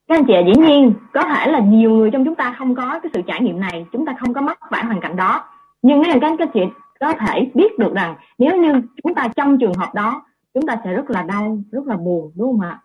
[0.08, 3.00] các anh chị dĩ nhiên có thể là nhiều người trong chúng ta không có
[3.02, 5.44] cái sự trải nghiệm này chúng ta không có mắc phải hoàn cảnh đó
[5.82, 6.60] nhưng nếu các anh chị
[7.00, 10.80] có thể biết được rằng nếu như chúng ta trong trường hợp đó chúng ta
[10.84, 12.80] sẽ rất là đau rất là buồn đúng không ạ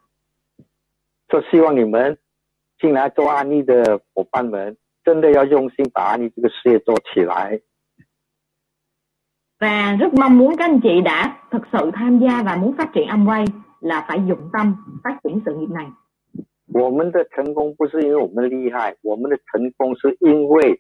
[1.28, 2.18] 就希望你们
[2.82, 7.62] 进来做安利的伙伴们，真的要用心把安利这个事业做起来。
[9.60, 13.08] và rất mong muốn các anh chị đã thực sự tham gia và muốn phát triển
[13.08, 13.46] Amway
[13.80, 15.92] là phải dụng tâm phát triển sự nghiệp này.
[16.72, 20.80] 我们的成功不是因为我们厉害，我们的成功是因为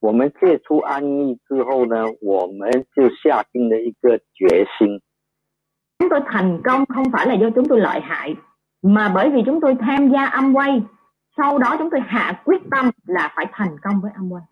[0.00, 5.00] 我们接触安逸之后呢，我们就下定了一个决心。
[6.02, 8.36] Chúng tôi thành công không phải là do chúng tôi lợi hại,
[8.82, 10.80] mà bởi vì chúng tôi tham gia Amway,
[11.36, 14.42] sau đó chúng tôi hạ quyết tâm là phải thành công với Amway.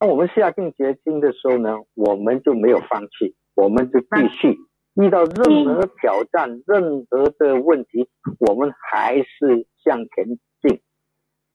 [0.00, 4.56] 当我们下定决心的时候呢，我们就没有放弃，我们就继续。
[4.94, 10.80] 遇到任何挑战、任何的问题，我们还是向前进。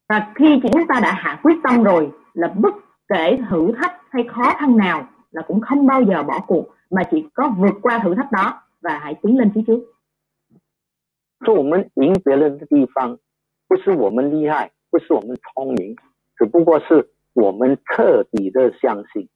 [0.07, 2.73] Và khi chúng ta đã hạ quyết tâm rồi là bất
[3.07, 7.03] kể thử thách hay khó khăn nào là cũng không bao giờ bỏ cuộc mà
[7.11, 9.79] chỉ có vượt qua thử thách đó và hãy tiến lên phía trước.
[11.45, 13.19] 说我们赢别人的地方，
[13.67, 15.95] 不是我们厉害，不是我们聪明，
[16.37, 19.27] 只不过是我们彻底的相信。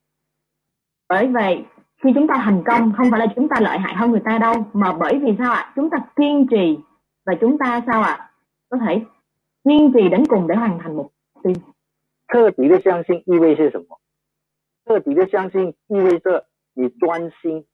[1.10, 1.66] Bởi vậy
[2.04, 4.38] khi chúng ta thành công không phải là chúng ta lợi hại hơn người ta
[4.38, 5.74] đâu mà bởi vì sao ạ?
[5.76, 6.78] Chúng ta kiên trì
[7.26, 8.32] và chúng ta sao ạ?
[8.70, 9.02] Có thể
[9.64, 11.54] kiên trì đến cùng để hoàn thành mục tiêu.
[12.30, 14.00] 彻底的相信意味是什么？
[14.86, 17.66] 彻底的相信意味着你专心，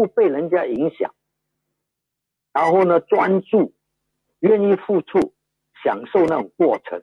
[0.00, 1.10] 不被人家影响，
[2.52, 3.72] 然后呢专注，
[4.40, 5.32] 愿意付出，
[5.82, 7.02] 享受那种过程。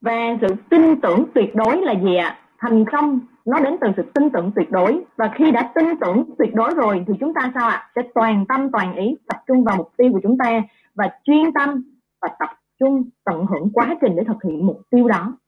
[0.00, 2.38] Và sự tin tưởng tuyệt đối là gì ạ?
[2.58, 6.24] Thành công nó đến từ sự tin tưởng tuyệt đối và khi đã tin tưởng
[6.38, 7.90] tuyệt đối rồi thì chúng ta sao ạ?
[7.94, 10.62] Sẽ toàn tâm toàn ý tập trung vào mục tiêu của chúng ta
[10.94, 11.82] và chuyên tâm
[12.20, 15.38] và tập trung tận hưởng quá trình để thực hiện mục tiêu đó.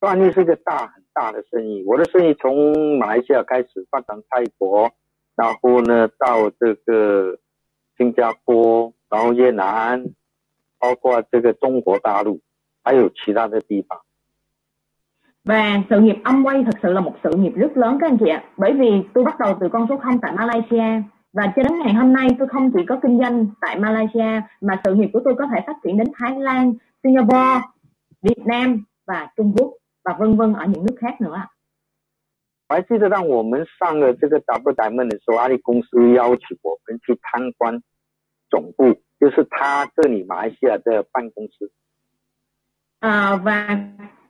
[0.00, 4.90] 安利是个大很 大的生意，我的生意从马来西亚开始发展泰国，
[5.36, 7.38] 然后呢到这个
[7.96, 10.04] 新加坡，然后越南，
[10.78, 12.40] 包括这个中国大陆，
[12.82, 14.00] 还有其他的地方。
[15.44, 18.28] Và sự nghiệp Amway thực sự là một sự nghiệp rất lớn các anh chị
[18.28, 18.44] ạ.
[18.56, 21.02] Bởi vì tôi bắt đầu từ con số 0 tại Malaysia
[21.32, 24.80] và cho đến ngày hôm nay tôi không chỉ có kinh doanh tại Malaysia mà
[24.84, 27.60] sự nghiệp của tôi có thể phát triển đến Thái Lan, Singapore,
[28.22, 29.72] Việt Nam và Trung Quốc
[30.08, 31.48] và vân vân ở những nước khác nữa ạ.
[32.66, 37.82] 我还记得当我们上了这个 Double Diamond 的时候，阿里公司邀请我们去参观
[38.48, 41.70] 总部，就是他这里马来西亚的办公室。
[43.00, 43.78] À, và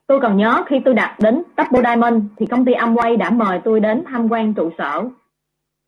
[0.06, 3.60] tôi còn nhớ khi tôi đạt đến Double Diamond thì công ty Amway đã mời
[3.64, 5.10] tôi đến tham quan trụ sở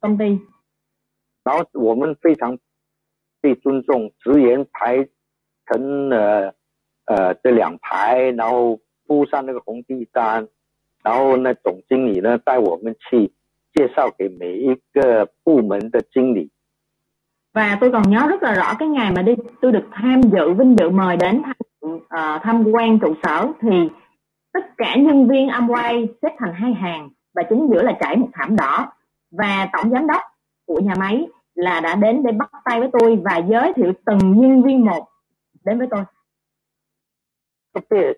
[0.01, 0.39] công ty
[1.43, 2.59] 然后我们非常
[3.41, 5.09] 被尊重，职员排
[5.67, 6.55] 成了
[7.07, 8.79] 呃这两排，然后
[9.11, 10.49] 铺上那个红地毡，
[11.03, 13.33] 然后呢总经理呢带我们去
[13.73, 16.51] 介绍给每一个部门的经理。
[17.55, 20.53] và tôi còn nhớ rất là rõ cái ngày mà đi tôi được tham dự
[20.55, 21.57] vinh dự mời đến tham,
[22.09, 23.89] ờ, tham quan trụ sở thì
[24.53, 28.29] tất cả nhân viên Amway xếp thành hai hàng và chính giữa là trải một
[28.33, 28.93] thảm đỏ
[29.31, 30.23] và tổng giám đốc
[30.67, 34.41] của nhà máy là đã đến để bắt tay với tôi và giới thiệu từng
[34.41, 35.09] nhân viên một
[35.65, 36.05] đến với tôi
[37.75, 38.15] 特别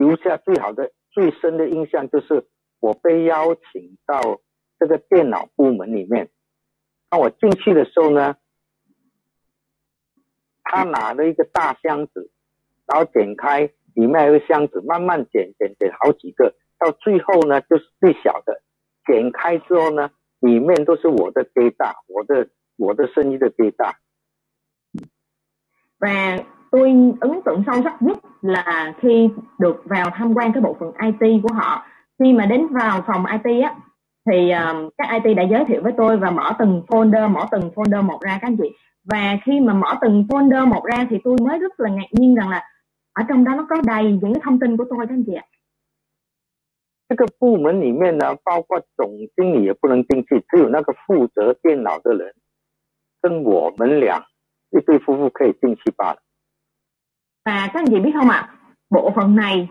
[0.00, 2.48] 留下最好的、最深的印象就是
[2.80, 4.40] 我被邀请到
[4.78, 6.30] 这个电脑部门里面。
[7.10, 8.36] 当我进去的时候呢，
[10.64, 12.30] 他拿了一个大箱子，
[12.86, 18.62] 然后点开，里面有个箱子，慢慢点点点好几个，到最后呢就是最小的。
[19.04, 23.96] 点开之后呢，里面都是我的 data，我的我的生意的 data。
[25.98, 26.89] Và tôi
[27.21, 29.29] ấn tượng sâu sắc nhất là khi
[29.59, 31.85] được vào tham quan cái bộ phận IT của họ.
[32.19, 33.75] Khi mà đến vào phòng IT á,
[34.29, 37.71] thì um, các IT đã giới thiệu với tôi và mở từng folder, mở từng
[37.75, 38.69] folder một ra các anh chị.
[39.03, 42.35] Và khi mà mở từng folder một ra thì tôi mới rất là ngạc nhiên
[42.35, 42.63] rằng là
[43.13, 45.33] ở trong đó nó có đầy những cái thông tin của tôi các anh chị
[45.33, 45.45] ạ.
[47.07, 52.33] 这个部门里面呢，包括总经理也不能进去，只有那个负责电脑的人
[53.21, 54.25] 跟我们俩
[54.71, 56.17] 一对夫妇可以进去罢了。
[57.45, 58.55] Và các anh chị biết không ạ, à,
[58.89, 59.69] bộ phận này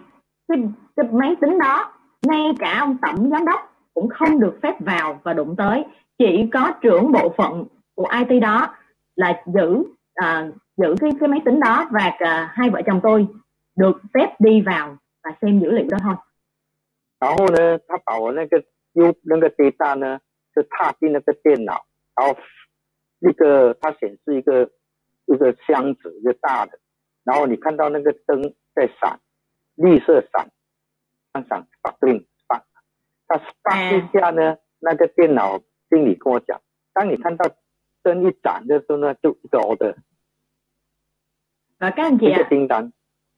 [0.48, 0.58] cái,
[0.96, 3.60] cái máy tính đó ngay cả ông tổng giám đốc
[3.94, 5.84] cũng không được phép vào và đụng tới,
[6.18, 8.74] chỉ có trưởng bộ phận của IT đó
[9.16, 9.84] là giữ
[10.14, 13.26] à, giữ cái cái máy tính đó và à, hai vợ chồng tôi
[13.76, 16.14] được phép đi vào và xem dữ liệu đó thôi.
[17.20, 18.58] 然后呢，他把我那个
[18.92, 20.20] U 那个 data 呢，
[20.54, 22.37] 就踏进那个电脑，然后
[23.18, 24.70] 那个它显示一个
[25.24, 26.78] 一个箱子，一个大的，
[27.28, 28.42] 然后你看到那个灯
[28.74, 29.18] 在闪，
[29.76, 30.48] 绿色闪，
[31.32, 32.64] 闪闪发令发，
[33.26, 35.60] 它发一下呢，那个电脑
[35.90, 36.60] 经理跟我讲，
[36.92, 37.46] 当你看到
[38.02, 42.48] 灯一闪的时候呢，就一个 order。Và các anh chị ạ,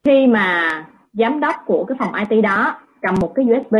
[0.04, 3.76] khi mà giám đốc của cái phòng IT đó cầm một cái USB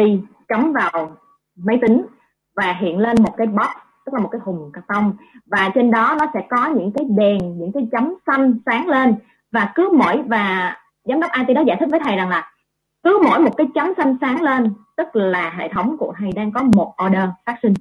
[0.49, 1.17] cắm vào
[1.57, 2.07] máy tính
[2.55, 3.71] và hiện lên một cái box
[4.07, 5.17] tức là một cái thùng cà tông
[5.47, 9.15] và trên đó nó sẽ có những cái đèn những cái chấm xanh sáng lên
[9.53, 12.53] và cứ mỗi và giám đốc IT đó giải thích với thầy rằng là
[13.03, 16.53] cứ mỗi một cái chấm xanh sáng lên tức là hệ thống của thầy đang
[16.53, 17.75] có một order phát sinh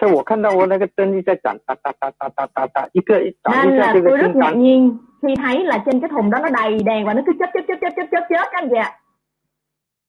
[0.00, 6.00] 所以我看到我那个灯一在转，哒哒哒哒哒哒哒，一个一转 nên 一下 là 这个 tôi rất 叮 ngạc 当， nhiên khi thấy là trên
[6.00, 8.26] cái thùng đó nó đầy đèn và nó cứ chớp chớp chớp chớp chớp chớp
[8.28, 8.90] chớp các anh chị ạ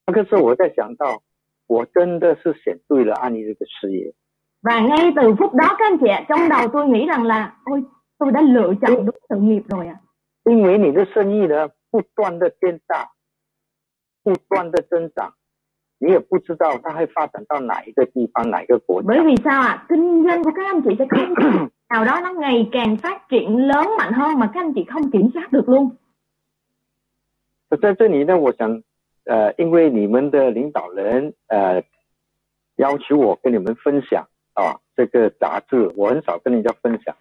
[0.06, 1.22] 那个时候我在想到，
[1.68, 4.14] 我真的是选对了安利这个事业。
[4.62, 7.54] và ngay từ phút đó các anh chị ạ trong đầu tôi nghĩ rằng là
[7.66, 7.84] ôi
[8.20, 9.96] tôi đã lựa chọn đúng sự nghiệp rồi ạ
[10.45, 13.11] 因为你的生意呢不断的变大，
[14.23, 15.35] 不断的增长，
[15.99, 19.09] 你也不知道它会发展到哪一个地方、哪一个国家。
[19.09, 22.69] bởi vì sao ạ kinh doanh của các anh chị sẽ không nào đó nó ngày
[22.73, 25.97] càng phát triển lớn mạnh hơn mà các anh chị không kiểm soát được luôn
[27.81, 28.83] 在这里呢，我想，
[29.25, 31.83] 呃，因为你们的领导人呃
[32.77, 37.17] 要求我跟你们分享啊这个杂志，我很少跟人家分享。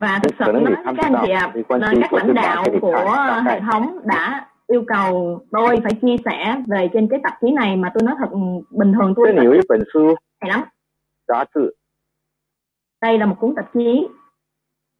[0.00, 1.80] và thực sự Khả năng nói thì tham các anh khảo chị ạ thì quan
[1.80, 3.60] là trí các của lãnh tư bản đạo thì của đại hệ khái.
[3.60, 7.90] thống đã yêu cầu tôi phải chia sẻ về trên cái tạp chí này mà
[7.94, 8.38] tôi nói thật ừ,
[8.70, 10.64] bình thường 这 tôi 里有一本书 hay lắm
[11.26, 11.74] 杂志，
[13.00, 14.08] đây là một cuốn tạp chí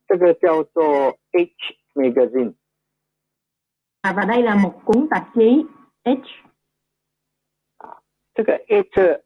[0.09, 2.53] 这个叫做 H Magazine，
[4.03, 5.65] à, và đây là một cuốn tạp chí
[6.05, 6.29] H
[8.35, 9.21] 这个 H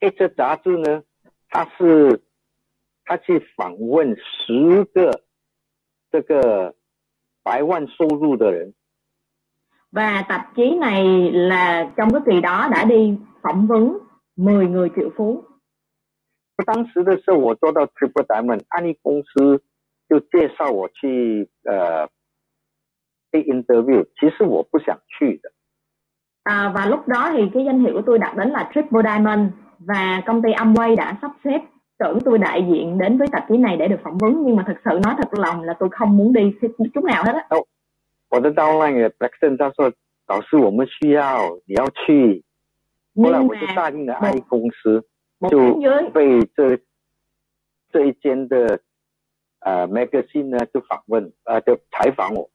[0.00, 1.02] H 杂志呢，
[1.50, 2.22] 它是
[3.06, 5.22] 它去访问十个
[6.10, 6.74] 这个
[7.42, 8.74] 百万收入的人，
[9.90, 13.98] và tạp chí này là trong cái kỳ đó đã đi phỏng vấn
[14.36, 15.44] 10 người triệu phú
[16.64, 19.62] 当时的时候，我做到 Triple Diamond，安利公司
[20.08, 22.08] 就介绍我去呃
[23.30, 25.50] 被 interview，其实我不想去的，
[26.44, 29.52] à, và lúc đó thì cái danh hiệu của tôi đặt đến là Triple Diamond
[29.78, 31.60] và công ty Amway đã sắp xếp
[31.98, 34.64] cử tôi đại diện đến với tạp chí này để được phỏng vấn nhưng mà
[34.66, 36.54] thực sự nói thật lòng là tôi không muốn đi
[36.94, 37.58] chút nào hết á
[38.30, 39.92] 我的 downline 也 Blackson 他说
[40.26, 42.42] 老师我们需要你要去，
[43.14, 45.04] 后来 nhưng 我就 mà 答应了安利公司，
[45.38, 46.78] một 就 tiếng dưới 被这
[47.92, 48.80] 这一间的
[49.60, 52.48] 呃 magazine 呢就访问呃就采访我，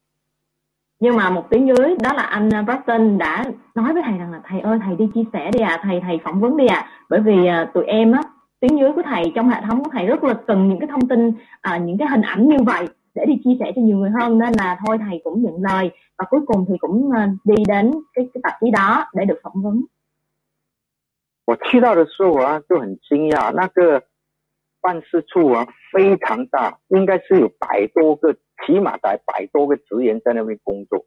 [0.98, 3.44] nhưng mà một tiếng dưới đó là anh Boston đã
[3.74, 6.20] nói với thầy rằng là thầy ơi thầy đi chia sẻ đi à thầy thầy
[6.24, 8.22] phỏng vấn đi à bởi vì à, tụi em á
[8.62, 11.08] tiếng dưới của thầy trong hệ thống của thầy rất là cần những cái thông
[11.08, 14.10] tin à, những cái hình ảnh như vậy để đi chia sẻ cho nhiều người
[14.20, 17.54] hơn nên là thôi thầy cũng nhận lời và cuối cùng thì cũng à, đi
[17.68, 19.82] đến cái, cái tạp chí đó để được phỏng vấn
[21.46, 24.02] 我去到的时候啊就很惊讶，那个
[24.82, 28.34] 办事处啊非常大，应该是有百多个，
[28.66, 31.06] 起码在百多个职员在那边工作。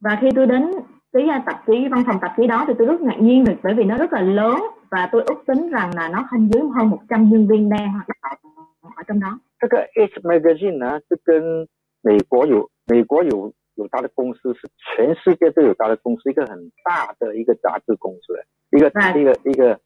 [0.00, 0.70] và khi tôi đến
[1.12, 3.54] cái à, tạp chí văn phòng tạp chí đó thì tôi rất ngạc nhiên vì
[3.62, 4.58] bởi vì nó rất là lớn
[4.90, 8.06] và tôi ước tính rằng là nó không dưới hơn 100 nhân viên đang hoạt
[8.08, 11.66] động ở trong đó 这个 H magazine 呢是跟
[12.02, 18.34] 美国有美国有 有他的公司，是全世界都有他的公司，一个很大的一个杂志公司，
[18.70, 19.80] 一个啊一个一个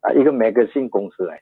[0.00, 1.38] 啊一个 magazine 公司嚟。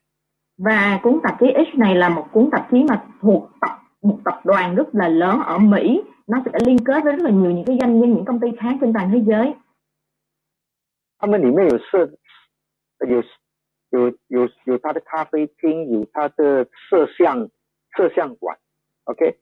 [0.59, 4.19] và cuốn tạp chí X này là một cuốn tạp chí mà thuộc tập một
[4.25, 7.51] tập đoàn rất là lớn ở Mỹ nó sẽ liên kết với rất là nhiều
[7.51, 9.55] những cái doanh nhân những công ty khác trên toàn thế giới
[11.21, 12.11] 他们里面有摄
[13.01, 13.23] 有
[13.91, 17.49] 有有有他的咖啡厅，有他的摄像
[17.97, 18.57] 摄像馆，
[19.05, 19.39] OK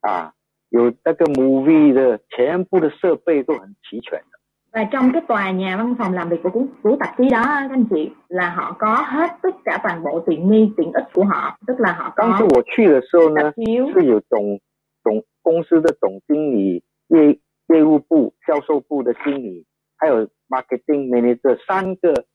[0.00, 0.32] 啊，
[0.70, 4.38] 有那个 movie 的全部的设备都很齐全的。
[4.72, 7.42] và trong cái tòa nhà văn phòng làm việc của cuốn của tạp chí đó
[7.42, 11.04] các anh chị là họ có hết tất cả toàn bộ tiện nghi tiện ích
[11.12, 14.58] của họ tức là họ 当时 có 我去的时候呢 tạp，chiếu 是有总
[15.06, 17.38] 总公司的总经理、业
[17.68, 19.66] 业务部、销售部的经理，
[19.96, 22.26] 还有 marketing manager 三个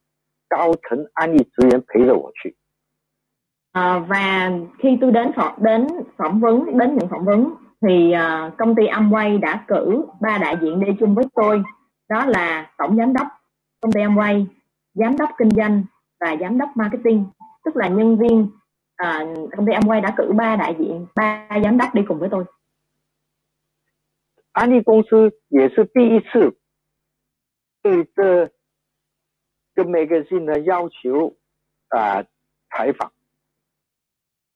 [0.49, 2.55] 高层安利职员陪着我去。
[3.73, 5.87] À, và khi tôi đến phỏng đến
[6.17, 10.57] phỏng vấn đến những phỏng vấn thì à, công ty Amway đã cử ba đại
[10.61, 11.63] diện đi chung với tôi
[12.09, 13.27] đó là tổng giám đốc
[13.81, 14.45] công ty Amway
[14.93, 15.83] giám đốc kinh doanh
[16.19, 17.25] và giám đốc marketing
[17.65, 18.49] tức là nhân viên
[18.95, 19.25] à,
[19.57, 22.43] công ty Amway đã cử ba đại diện ba giám đốc đi cùng với tôi
[24.51, 26.57] 安利公司也是第一次
[27.81, 28.51] 对这
[29.75, 31.35] 个 magazine 的要求
[31.89, 32.23] 啊、
[32.69, 33.11] 采访。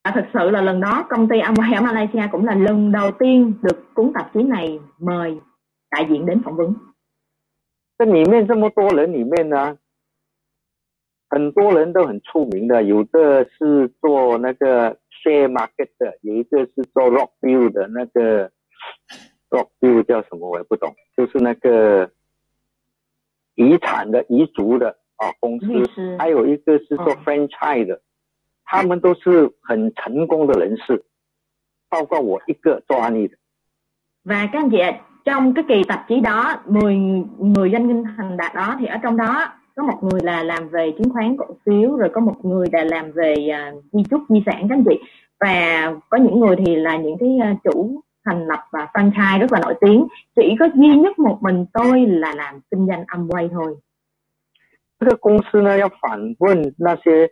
[0.04, 3.12] và thực sự là lần đó công ty Amway ở Malaysia cũng là lần đầu
[3.12, 5.40] tiên được cuốn tạp chí này mời
[5.92, 6.76] đại diện đến phỏng vấn
[7.98, 9.78] 这里面这么多人里面呢，
[11.30, 18.52] 很多人都很出名的，有的是做那个 share market 的，有一个是做 rock view 的，那个
[19.50, 22.10] rock view 叫什么我也不懂，就是那个
[23.56, 28.02] 遗产的遗族的啊公司律，师还有一个是做嗯 franchise 的，
[28.66, 31.04] 他们都是很成功的人士，
[31.90, 33.36] 包括我一个做安利的。
[34.24, 36.96] và các anh chị ạ, trong cái kỳ tạp chí đó 10
[37.38, 40.70] 10 doanh nhân thành đạt đó thì ở trong đó có một người là làm
[40.70, 43.34] về chứng khoán cổ phiếu rồi có một người là làm về
[43.78, 45.00] uh, di chúc di sản các anh chị
[45.40, 49.52] và có những người thì là những cái à, chủ thành lập và franchise rất
[49.52, 53.50] là nổi tiếng chỉ có duy nhất một mình tôi là làm kinh doanh Amway
[53.50, 53.78] thôi
[55.00, 57.32] 这个公司呢，要反问那些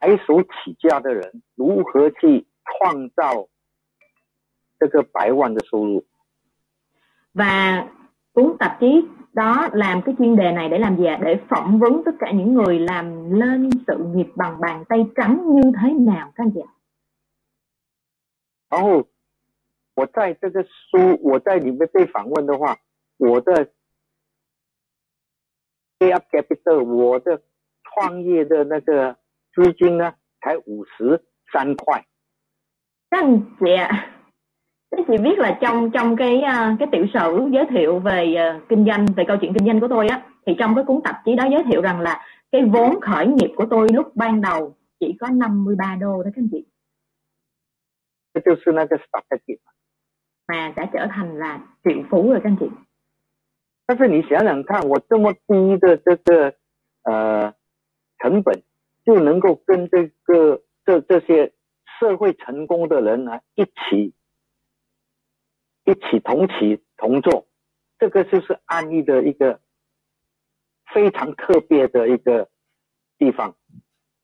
[0.00, 3.48] 白手起家的人如何去创造
[4.80, 6.04] 这个百万的收入。
[7.34, 7.86] và
[8.32, 11.18] cuốn tạp chí đó làm cái chuyên đề này để làm gì ạ?
[11.22, 15.42] để phỏng vấn tất cả những người làm lên sự nghiệp bằng bàn tay trắng
[15.54, 16.72] như thế nào các anh chị ạ?
[18.70, 19.04] 然后
[19.94, 22.76] 我在这个书，我在里面被访问的话，
[23.16, 23.70] 我的
[25.98, 27.42] A up capital，我的
[27.82, 29.16] 创业的那个
[29.52, 32.04] 资金呢，才五十三块。
[33.10, 34.14] các anh chị ạ
[34.90, 38.60] các chị biết là trong trong cái à, cái tiểu sử giới thiệu về à,
[38.68, 41.16] kinh doanh về câu chuyện kinh doanh của tôi á thì trong cái cuốn tạp
[41.24, 44.76] chí đó giới thiệu rằng là cái vốn khởi nghiệp của tôi lúc ban đầu
[45.00, 46.64] chỉ có 53 đô đó các anh chị
[48.34, 49.58] 这就是那个 startup。
[50.48, 52.66] mà đã trở thành là triệu phú rồi các anh chị
[53.86, 56.54] 但是你想想看，我这么低的这个
[57.04, 57.54] 呃
[58.18, 58.62] 成本，
[59.04, 61.52] 就能够跟这个这这些
[61.98, 64.12] 社会成功的人呢一起
[65.84, 67.46] 一起同起同坐，
[67.98, 69.60] 这个就是安利的一个
[70.92, 72.48] 非常特别的一个
[73.18, 73.54] 地方。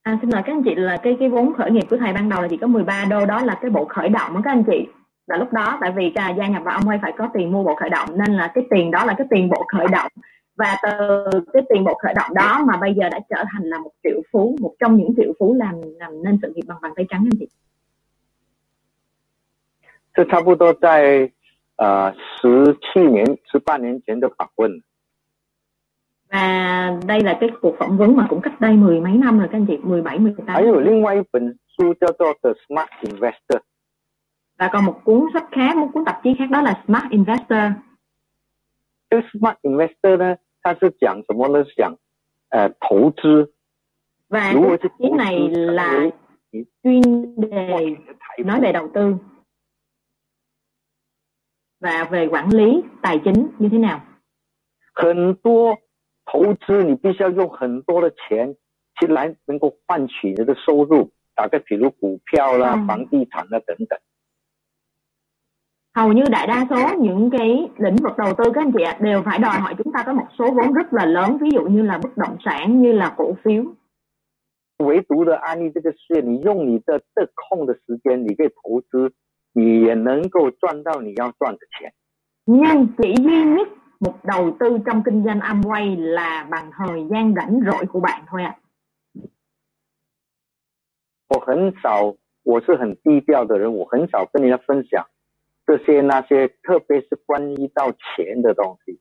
[0.03, 2.29] À, xin mời các anh chị là cái cái vốn khởi nghiệp của thầy ban
[2.29, 4.65] đầu là chỉ có 13 đô đó là cái bộ khởi động đó các anh
[4.67, 4.89] chị
[5.29, 7.75] là lúc đó tại vì à, gia nhập vào Amway phải có tiền mua bộ
[7.75, 10.11] khởi động nên là cái tiền đó là cái tiền bộ khởi động
[10.57, 13.79] và từ cái tiền bộ khởi động đó mà bây giờ đã trở thành là
[13.79, 16.93] một triệu phú một trong những triệu phú làm làm nên sự nghiệp bằng bàn
[16.97, 17.49] tay trắng anh chị
[20.15, 21.33] 这差不多在
[21.75, 24.81] 呃十七年、十八年前的访问。
[26.31, 29.49] và đây là cái cuộc phỏng vấn mà cũng cách đây mười mấy năm rồi
[29.53, 33.61] các anh chị 17 18还有另外一本书叫做《The Smart Investor》，
[34.59, 37.73] và còn một cuốn sách khác một cuốn tạp chí khác đó là Smart Investor
[39.11, 41.65] 这个 Smart Investor 呢，它是讲什么呢？
[41.65, 41.97] 是讲
[42.51, 43.53] 呃投资
[44.29, 46.13] và 如 cái 何去 tạp chí 投 này 资，成 là 为
[46.51, 49.17] 你 chuyên đề 获取的财 nói 富 về đầu tư
[51.81, 54.01] và về quản lý tài chính như thế nào
[54.95, 55.77] 很多
[56.25, 58.55] 投资你必须要用很多的钱
[59.01, 63.99] 去来能够换取你的收入，打个比如股票啦、嗯房地产啦等等。
[65.99, 68.97] hầu như đại đa số những cái lĩnh vực đầu tư các anh chị ạ
[69.01, 71.63] đều phải đòi hỏi chúng ta có một số vốn rất là lớn ví dụ
[71.63, 73.65] như là bất động sản như là cổ phiếu
[74.79, 79.13] 唯独的安利这个事业，你用你的这空的时间，你可以投资，
[79.53, 81.93] 你也能够赚到你要赚的钱。
[82.47, 83.69] nhưng chỉ duy nhất
[84.01, 88.23] một đầu tư trong kinh doanh Amway là bằng thời gian rảnh rỗi của bạn
[88.27, 88.57] thôi ạ.
[88.57, 88.59] À.
[91.29, 95.07] 我很少，我是很低调的人，我很少跟人家分享
[95.69, 99.01] 这些那些，特别是关于到钱的东西。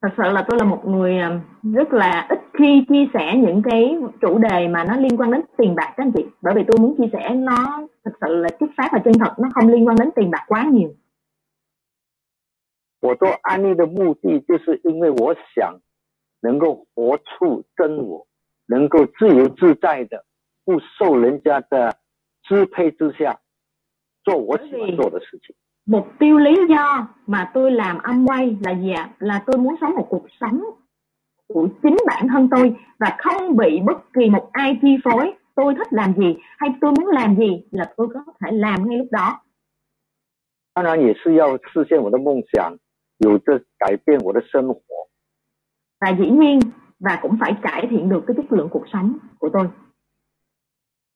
[0.00, 3.62] thật sự là tôi là một người à, rất là ít khi chia sẻ những
[3.62, 6.62] cái chủ đề mà nó liên quan đến tiền bạc các anh chị bởi vì
[6.68, 9.68] tôi muốn chia sẻ nó thật sự là xuất phát và chân thật nó không
[9.68, 10.94] liên quan đến tiền bạc quá nhiều
[13.00, 15.80] 我做安利的目的，就是因为我想
[16.40, 18.26] 能够活出真我，
[18.66, 20.24] 能够自由自在的，
[20.64, 21.96] 不受人家的
[22.42, 23.40] 支配之下，
[24.24, 25.56] 做我喜欢做的事情。
[25.86, 29.10] mục tiêu lý do mà tôi làm âm quay là gì ạ?
[29.18, 30.60] Là tôi muốn sống một cuộc sống
[31.48, 35.32] của chính bản thân tôi và không bị bất kỳ một ai chi phối.
[35.54, 38.98] Tôi thích làm gì hay tôi muốn làm gì là tôi có thể làm ngay
[38.98, 39.40] lúc đó.
[40.74, 42.78] 当然也是要实现我的梦想，
[43.18, 44.80] 有着改变我的生活。
[46.00, 46.60] Và dĩ nhiên
[47.00, 49.68] và cũng phải cải thiện được cái chất lượng cuộc sống của tôi.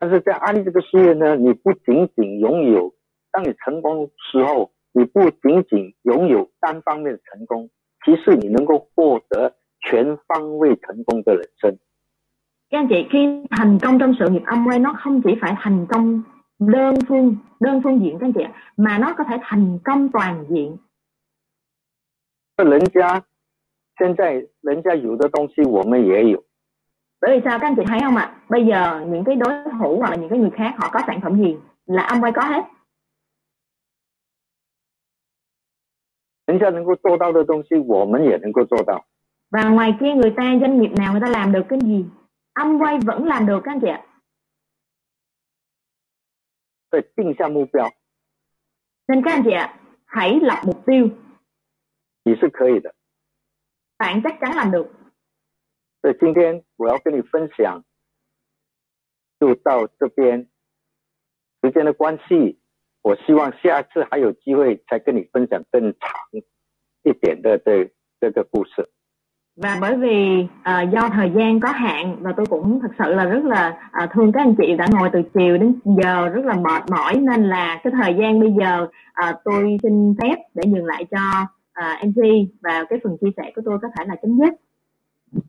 [0.01, 2.93] 但是在安利这个事业呢，你不仅仅拥有
[3.31, 7.71] 当你成功时候，你不仅仅拥有单方面的成功，
[8.05, 11.79] 其实你能够获得全方位成功的人生。
[12.71, 16.23] Các anh chị khi thành công trong sự nghiệp Amway nó không chỉ phải thành công
[16.59, 18.45] đơn phương đơn phương diện các anh chị
[18.77, 20.79] mà nó có thể thành công toàn diện.
[22.57, 23.25] 人家
[23.99, 26.43] 现在人家有的东西我们也有。
[27.21, 28.35] Bởi vì sao các anh chị thấy không ạ?
[28.49, 31.21] Bây giờ những cái đối thủ hoặc là những cái người khác họ có sản
[31.21, 32.65] phẩm gì là Amway có hết.
[36.57, 39.05] 人家能够做到的东西，我们也能够做到。
[39.51, 42.05] Và ngoài kia người ta doanh nghiệp nào người ta làm được cái gì,
[42.55, 44.03] Amway vẫn làm được các anh chị ạ.
[46.91, 47.91] 对，定下目标。
[49.07, 51.11] Nên các anh chị ạ, hãy lập mục tiêu.
[52.25, 52.95] 你是可以的。
[53.99, 54.89] Bạn chắc chắn làm được.
[56.03, 57.85] 所以今天我要跟你分享，
[59.39, 60.49] 就到这边。
[61.65, 62.59] 时间的关系，
[63.07, 66.11] 我希望下次还有机会再跟你分享更长
[67.03, 67.91] 一点的这
[68.21, 68.89] 这个故事。
[69.57, 73.45] và bởi vì uh, do thời gian có hạn và tôi cũng thật sự là rất
[73.45, 76.83] là uh, thương các anh chị đã ngồi từ chiều đến giờ rất là mệt
[76.91, 81.05] mỏi nên là cái thời gian bây giờ uh, tôi xin phép để dừng lại
[81.11, 82.23] cho uh, MC
[82.63, 84.55] và cái phần chia sẻ của tôi có thể là chấm dứt.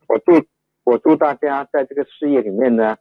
[0.08, 0.45] 我祝
[0.86, 2.97] 我祝大家在这个事业里面呢，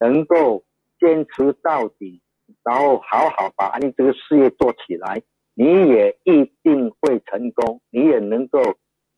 [0.00, 0.64] 能够
[0.98, 2.20] 坚持到底，
[2.64, 5.22] 然后好好把安利这个事业做起来，
[5.54, 8.60] 你也一定会成功，你也能够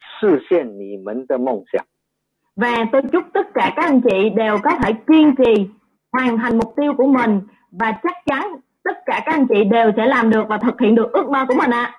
[0.01, 1.85] 实现你们的梦想。
[2.57, 5.67] Và tôi chúc tất cả các anh chị đều có thể kiên trì
[6.13, 9.93] hoàn thành mục tiêu của mình và chắc chắn tất cả các anh chị đều
[9.97, 11.83] sẽ làm được và thực hiện được ước mơ của mình ạ.
[11.83, 11.97] À.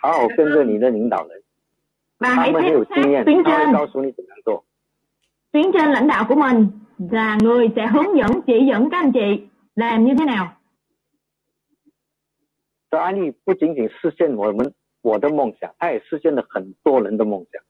[0.00, 1.42] 好好跟着你的领导人，
[2.20, 4.64] Và 他 hãy 们很有 tiếp 经 sát 验， tuyến 他会 trên, 告诉你怎么样做。
[5.52, 6.68] tuyến trên lãnh đạo của mình
[7.10, 10.54] là người sẽ hướng dẫn chỉ dẫn các anh chị làm như thế nào.
[12.90, 14.72] 这安利不仅仅实现我们
[15.02, 17.62] 我的梦想，它也实现了很多人的梦想。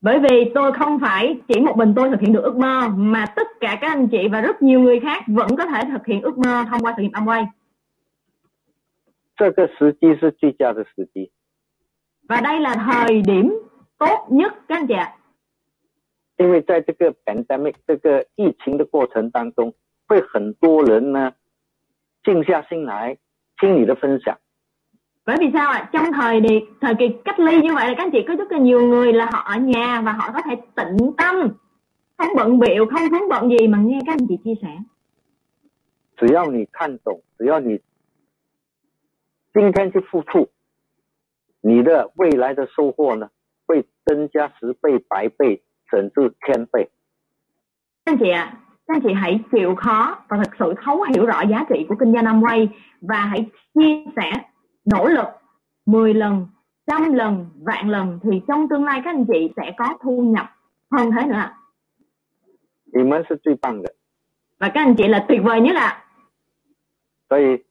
[0.00, 3.26] Bởi vì tôi không phải chỉ một mình tôi thực hiện được ước mơ mà
[3.36, 6.22] tất cả các anh chị và rất nhiều người khác vẫn có thể thực hiện
[6.22, 7.46] ước mơ thông qua sự nghiệp Amway.
[9.36, 11.30] 这个时机是最佳的时机，
[12.28, 13.52] Và đây là thời điểm
[13.98, 15.12] tốt nhất các anh chị ạ.
[16.36, 19.74] 因为在这个 pandemic 这个疫情的过程当中，
[20.08, 21.32] 会很多人呢
[22.26, 23.16] 静下心来
[23.60, 24.36] 听你的分享。
[25.24, 25.88] Bởi vì sao ạ?
[25.92, 28.52] Trong thời đi, thời kỳ cách ly như vậy là các anh chị có rất
[28.52, 31.36] là nhiều người là họ ở nhà và họ có thể tĩnh tâm,
[32.18, 34.68] không bận biệu, không vướng bận gì mà nghe các anh chị chia sẻ.
[36.16, 37.80] 只要你看懂，只要你
[39.54, 40.48] 今天去付出，
[41.60, 43.28] 你的未来的收获呢
[43.66, 46.90] 会增加十倍、百倍，甚至千倍。
[48.04, 51.25] Các anh chị ạ, các anh chị hãy chịu khó và thực sự thấu hiểu
[51.25, 52.67] rõ giá trị của kinh doanh Amway
[53.01, 54.31] và hãy chia sẻ
[54.85, 55.27] nỗ lực
[55.85, 56.47] 10 lần,
[56.87, 60.45] trăm lần, vạn lần thì trong tương lai các anh chị sẽ có thu nhập
[60.91, 61.49] hơn thế nữa.
[62.95, 63.93] Thì mới sẽ truy bằng được.
[64.59, 66.03] Và các anh chị là tuyệt vời nhất ạ.
[67.29, 67.63] Vậy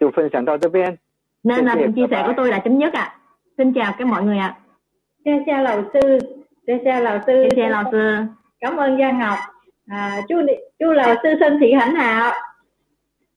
[0.00, 0.96] chủ phân sản đó bên.
[1.42, 3.16] Nên là chia sẻ của tôi là chấm nhất ạ.
[3.58, 4.58] Xin chào các mọi người ạ.
[5.24, 6.18] Xin chào lão sư.
[6.66, 7.46] Xin chào lão sư.
[7.50, 8.16] Xin chào lão sư.
[8.60, 9.38] Cảm ơn Giang Ngọc.
[9.88, 10.36] À, chú
[10.78, 12.32] chú là sư sinh thị hạnh hạo.